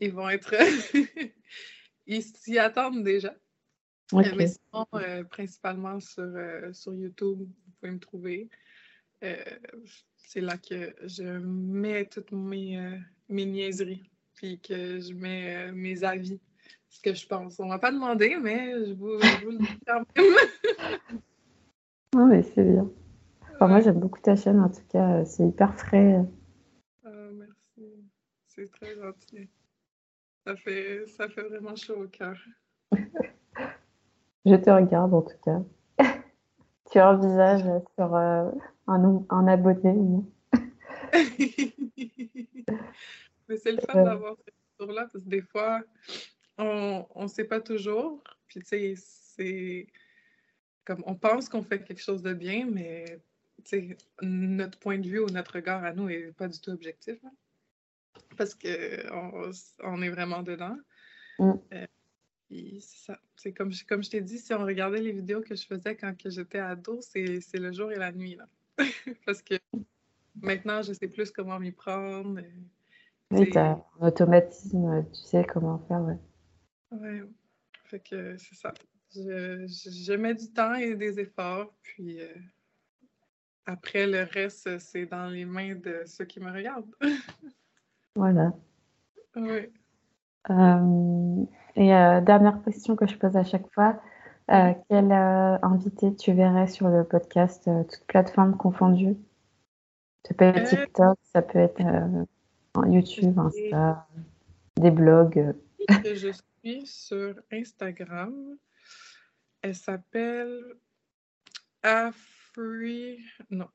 [0.00, 0.54] ils vont être...
[2.06, 3.34] ils s'y attendent déjà.
[4.12, 6.30] Euh, mais sinon, euh, principalement sur,
[6.72, 8.50] sur YouTube, vous pouvez me trouver.
[9.24, 9.36] Euh,
[10.32, 12.96] c'est là que je mets toutes mes, euh,
[13.28, 16.40] mes niaiseries, puis que je mets euh, mes avis,
[16.88, 17.60] ce que je pense.
[17.60, 20.06] On ne m'a pas demandé, mais je vous, je vous le dis quand même.
[22.14, 22.90] non, mais c'est bien.
[23.60, 26.24] Moi, j'aime beaucoup ta chaîne, en tout cas, c'est hyper frais.
[27.04, 27.92] Ah, merci.
[28.46, 29.50] C'est très gentil.
[30.46, 32.38] Ça fait, ça fait vraiment chaud au cœur.
[34.46, 35.62] Je te regarde, en tout cas.
[36.90, 38.50] tu envisages sur euh,
[38.86, 40.22] un, un abonné
[43.48, 44.04] Mais c'est le fun euh.
[44.04, 45.82] d'avoir ce retour-là, parce que des fois,
[46.58, 48.22] on ne sait pas toujours.
[48.46, 49.86] Puis, tu sais, c'est
[50.84, 53.20] comme on pense qu'on fait quelque chose de bien, mais
[54.20, 57.18] notre point de vue ou notre regard à nous n'est pas du tout objectif.
[58.36, 59.50] parce qu'on
[59.84, 60.76] on est vraiment dedans.
[61.38, 61.52] Mm.
[61.72, 61.86] Euh,
[62.50, 63.20] c'est ça.
[63.36, 66.14] C'est comme, comme je t'ai dit, si on regardait les vidéos que je faisais quand
[66.26, 68.36] j'étais ado, c'est le jour et la nuit.
[68.36, 68.48] Là.
[69.26, 69.54] parce que
[70.40, 72.40] maintenant, je sais plus comment m'y prendre.
[73.30, 76.00] Oui, tu as un automatisme, tu sais comment faire.
[76.02, 76.18] Ouais.
[76.92, 77.22] Ouais.
[77.84, 78.72] Fait que c'est ça.
[79.14, 82.34] Je, je, mets du temps et des efforts, puis euh,
[83.66, 86.94] après, le reste, c'est dans les mains de ceux qui me regardent.
[88.16, 88.52] voilà.
[89.36, 89.70] Oui.
[90.50, 91.44] Euh,
[91.76, 94.00] et euh, dernière question que je pose à chaque fois.
[94.50, 99.16] Euh, quel invité tu verrais sur le podcast, toutes plateformes confondues
[100.26, 101.80] Ça peut être TikTok, ça peut être
[102.86, 104.08] YouTube, Insta,
[104.76, 105.54] des blogs.
[106.04, 106.32] je
[106.62, 108.56] suis sur Instagram.
[109.62, 110.76] Elle s'appelle
[112.54, 113.18] Free,
[113.50, 113.68] non,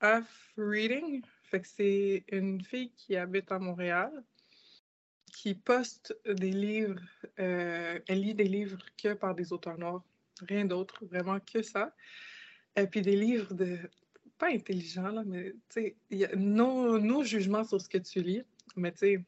[0.00, 1.22] Half Reading.
[1.44, 4.24] Fait que c'est une fille qui habite à Montréal,
[5.32, 7.00] qui poste des livres.
[7.38, 10.02] Euh, elle lit des livres que par des auteurs noirs,
[10.40, 11.94] rien d'autre, vraiment que ça.
[12.76, 13.78] Et puis des livres de
[14.38, 18.42] pas intelligents, là, mais tu sais, nos, nos jugements sur ce que tu lis,
[18.76, 19.24] mais tu sais,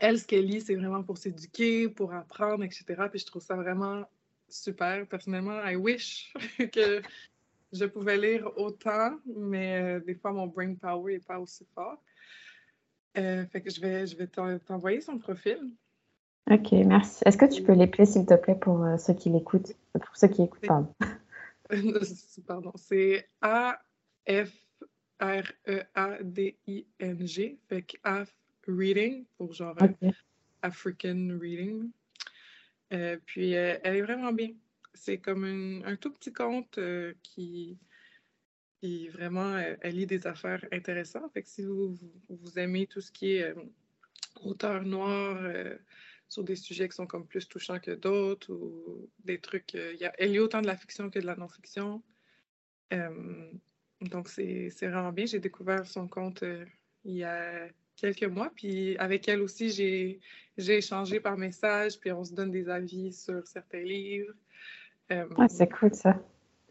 [0.00, 2.84] elle, ce qu'elle lit, c'est vraiment pour s'éduquer, pour apprendre, etc.
[3.10, 4.04] Puis je trouve ça vraiment
[4.48, 5.06] super.
[5.06, 6.32] Personnellement, I wish
[6.72, 7.02] que
[7.72, 12.02] je pouvais lire autant, mais euh, des fois, mon brain power n'est pas aussi fort.
[13.16, 15.58] Euh, fait que je vais, je vais t'envoyer son profil.
[16.50, 17.22] Ok, merci.
[17.26, 20.28] Est-ce que tu peux l'épeler, s'il te plaît, pour euh, ceux qui l'écoutent, pour ceux
[20.28, 20.94] qui écoutent, pardon.
[22.46, 24.58] pardon, c'est A-F-R-E-A-D-I-N-G,
[27.68, 28.34] fait que AF
[28.66, 29.76] Reading, pour genre
[30.62, 31.90] African Reading.
[33.26, 34.50] puis elle est vraiment bien
[34.98, 37.78] c'est comme un tout petit conte euh, qui,
[38.80, 41.32] qui vraiment euh, lit des affaires intéressantes.
[41.32, 41.96] Fait que si vous,
[42.28, 43.54] vous, aimez tout ce qui est euh,
[44.42, 45.38] auteur noir
[46.28, 49.74] sur des sujets qui sont comme plus touchants que d'autres ou des trucs.
[49.74, 52.02] Y a, elle lit autant de la fiction que de la non-fiction.
[54.00, 55.26] donc, c'est vraiment bien.
[55.26, 56.44] J'ai découvert son compte
[57.04, 57.68] il y a
[57.98, 58.50] quelques mois.
[58.54, 60.20] Puis avec elle aussi, j'ai
[60.56, 64.34] échangé par message, puis on se donne des avis sur certains livres.
[65.10, 66.20] Euh, c'est cool ça.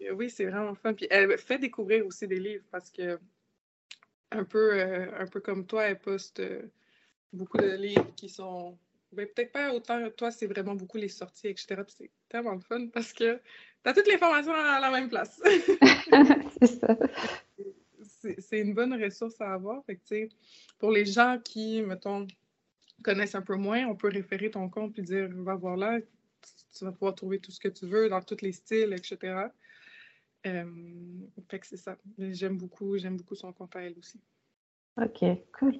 [0.02, 0.94] Euh, oui, c'est vraiment fun.
[0.94, 3.20] Puis elle fait découvrir aussi des livres parce que,
[4.32, 6.42] un peu, euh, un peu comme toi, elle poste
[7.34, 8.78] beaucoup de livres qui sont.
[9.14, 11.82] Ben, peut-être pas autant, toi, c'est vraiment beaucoup les sorties, etc.
[11.88, 15.42] c'est tellement le fun parce que tu as toutes les informations à la même place.
[16.62, 16.98] c'est ça.
[18.40, 19.84] C'est une bonne ressource à avoir.
[19.86, 20.28] Fait que,
[20.78, 22.28] pour les gens qui, mettons,
[23.04, 26.00] connaissent un peu moins, on peut référer ton compte et dire va voir là,
[26.78, 29.50] tu vas pouvoir trouver tout ce que tu veux dans tous les styles, etc.
[30.46, 30.66] Euh,
[31.50, 31.96] fait que c'est ça.
[32.18, 34.20] J'aime beaucoup, j'aime beaucoup son compte à elle aussi.
[35.02, 35.24] Ok,
[35.58, 35.80] cool.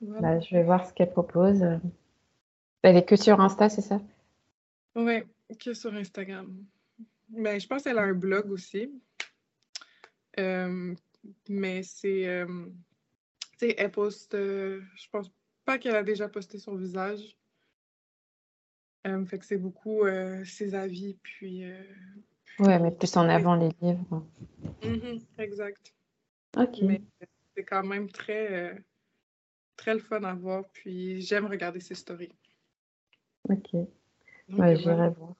[0.00, 1.64] Bah, je vais voir ce qu'elle propose.
[2.84, 3.98] Elle est que sur Insta, c'est ça?
[4.94, 5.22] Oui,
[5.58, 6.54] que sur Instagram.
[7.30, 8.90] Ben, je pense qu'elle a un blog aussi.
[10.38, 10.94] Euh,
[11.48, 12.28] mais c'est.
[12.28, 12.66] Euh,
[13.58, 14.32] tu sais, elle poste.
[14.34, 15.30] je pense
[15.64, 17.38] pas qu'elle a déjà posté son visage.
[19.06, 21.64] Euh, fait que c'est beaucoup euh, ses avis, puis.
[21.64, 21.82] Euh,
[22.58, 24.26] ouais, mais plus en avant les livres.
[24.82, 25.94] Mm-hmm, exact.
[26.54, 26.82] Ok.
[26.82, 27.00] Mais
[27.56, 28.84] c'est quand même très,
[29.74, 32.32] très le fun à voir, puis j'aime regarder ses stories.
[33.48, 33.72] Ok.
[34.58, 35.34] ouais, j'irai voir.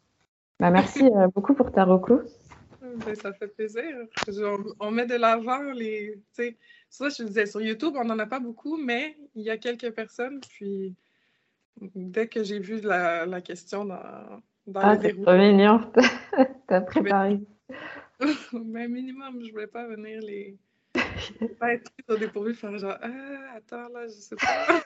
[0.60, 1.02] Bah, merci
[1.34, 2.22] beaucoup pour ta recours.
[2.80, 3.84] Ben, ça fait plaisir.
[4.78, 6.14] On, met de l'avant les.
[6.14, 6.56] Tu sais,
[6.88, 9.90] ça, je disais, sur YouTube, on n'en a pas beaucoup, mais il y a quelques
[9.90, 10.94] personnes, puis
[11.80, 15.80] Dès que j'ai vu la, la question dans, dans ah, c'est trop mignon.
[16.68, 17.40] T'as préparé.
[18.52, 20.56] Mais minimum, je voulais pas venir les.
[21.58, 24.84] pas être au dépourvu, faire genre, ah, attends, là, je sais pas.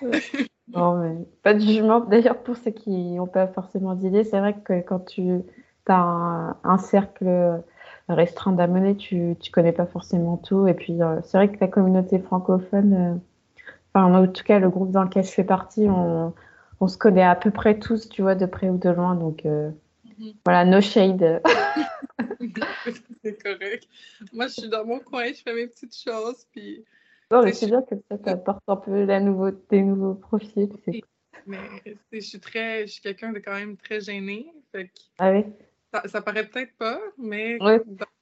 [0.74, 2.00] non, mais pas de jugement.
[2.00, 5.42] D'ailleurs, pour ceux qui n'ont pas forcément d'idée, c'est vrai que quand tu
[5.88, 7.62] as un, cercle
[8.08, 10.66] restreint d'amener, tu, tu connais pas forcément tout.
[10.66, 13.20] Et puis, c'est vrai que la communauté francophone,
[13.94, 16.32] enfin, en tout cas, le groupe dans lequel je fais partie, on,
[16.80, 19.14] on se connaît à peu près tous, tu vois, de près ou de loin.
[19.14, 19.44] Donc,
[20.18, 20.34] Mhm.
[20.44, 21.42] Voilà, no shade.
[23.24, 23.88] c'est correct.
[24.32, 26.46] Moi, je suis dans mon coin, je fais mes petites choses.
[26.52, 26.84] Puis,
[27.32, 30.68] non, mais c'est bien que ça t'apporte un peu la nouveau, des nouveaux profils.
[31.46, 31.58] Mais
[32.12, 34.52] je suis très, je suis quelqu'un de quand même très gêné.
[34.70, 35.44] Fait ah oui?
[35.92, 37.80] Ça, ça paraît peut-être pas, mais dans,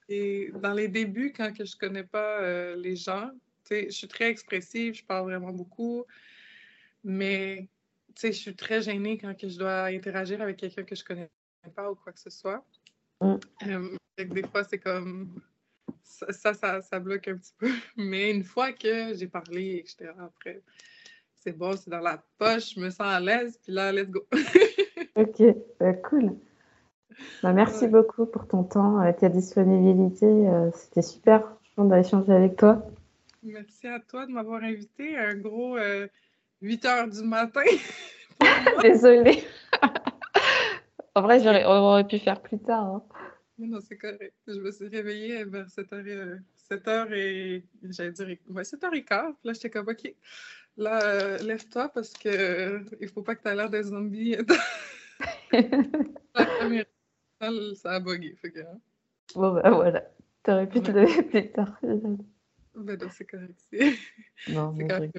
[0.08, 3.30] les, dans, les, débuts, quand que je connais pas euh, les gens,
[3.70, 6.04] je suis très expressive, je parle vraiment beaucoup.
[7.02, 7.68] Mais
[8.22, 11.30] je suis très gênée quand que je dois interagir avec quelqu'un que je connais
[11.74, 12.64] pas ou quoi que ce soit.
[13.20, 13.34] Mm.
[13.66, 15.40] Euh, des fois, c'est comme
[16.02, 17.68] ça, ça, ça, bloque un petit peu.
[17.96, 20.62] Mais une fois que j'ai parlé, etc., après,
[21.34, 24.26] c'est bon, c'est dans la poche, je me sens à l'aise, puis là, let's go.
[25.16, 25.42] ok,
[25.78, 26.36] bah, cool.
[27.42, 30.26] Bah, merci beaucoup pour ton temps, et ta disponibilité.
[30.26, 32.82] Euh, c'était super, d'échanger avec toi.
[33.42, 35.16] Merci à toi de m'avoir invité.
[35.16, 35.76] Un gros
[36.60, 37.62] 8 euh, heures du matin.
[38.82, 39.42] Désolée.
[41.14, 42.84] En vrai, on aurait pu faire plus tard.
[42.84, 43.02] Hein.
[43.60, 44.34] Non, c'est correct.
[44.46, 46.40] Je me suis réveillée vers 7h,
[46.70, 49.34] 7h et j'allais dire ouais, 7h15.
[49.44, 50.14] Là, j'étais comme OK.
[50.76, 54.36] Là, euh, lève-toi parce que euh, il faut pas que tu aies l'air d'un zombie.
[57.76, 58.34] ça a bugué.
[58.36, 58.80] Fait que, hein.
[59.34, 60.04] Bon, ben voilà.
[60.42, 61.78] T'aurais pu te lever plus tard.
[62.72, 63.60] Ben non, c'est correct.
[64.48, 65.18] Non, c'est correct.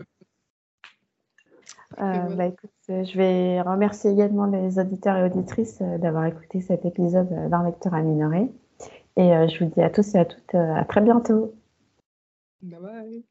[1.99, 6.61] Euh, bah, écoute, euh, je vais remercier également les auditeurs et auditrices euh, d'avoir écouté
[6.61, 8.49] cet épisode d'un lecteur à minorer.
[9.17, 11.53] Et je vous dis à tous et à toutes à très bientôt.
[12.61, 13.25] Bye bye.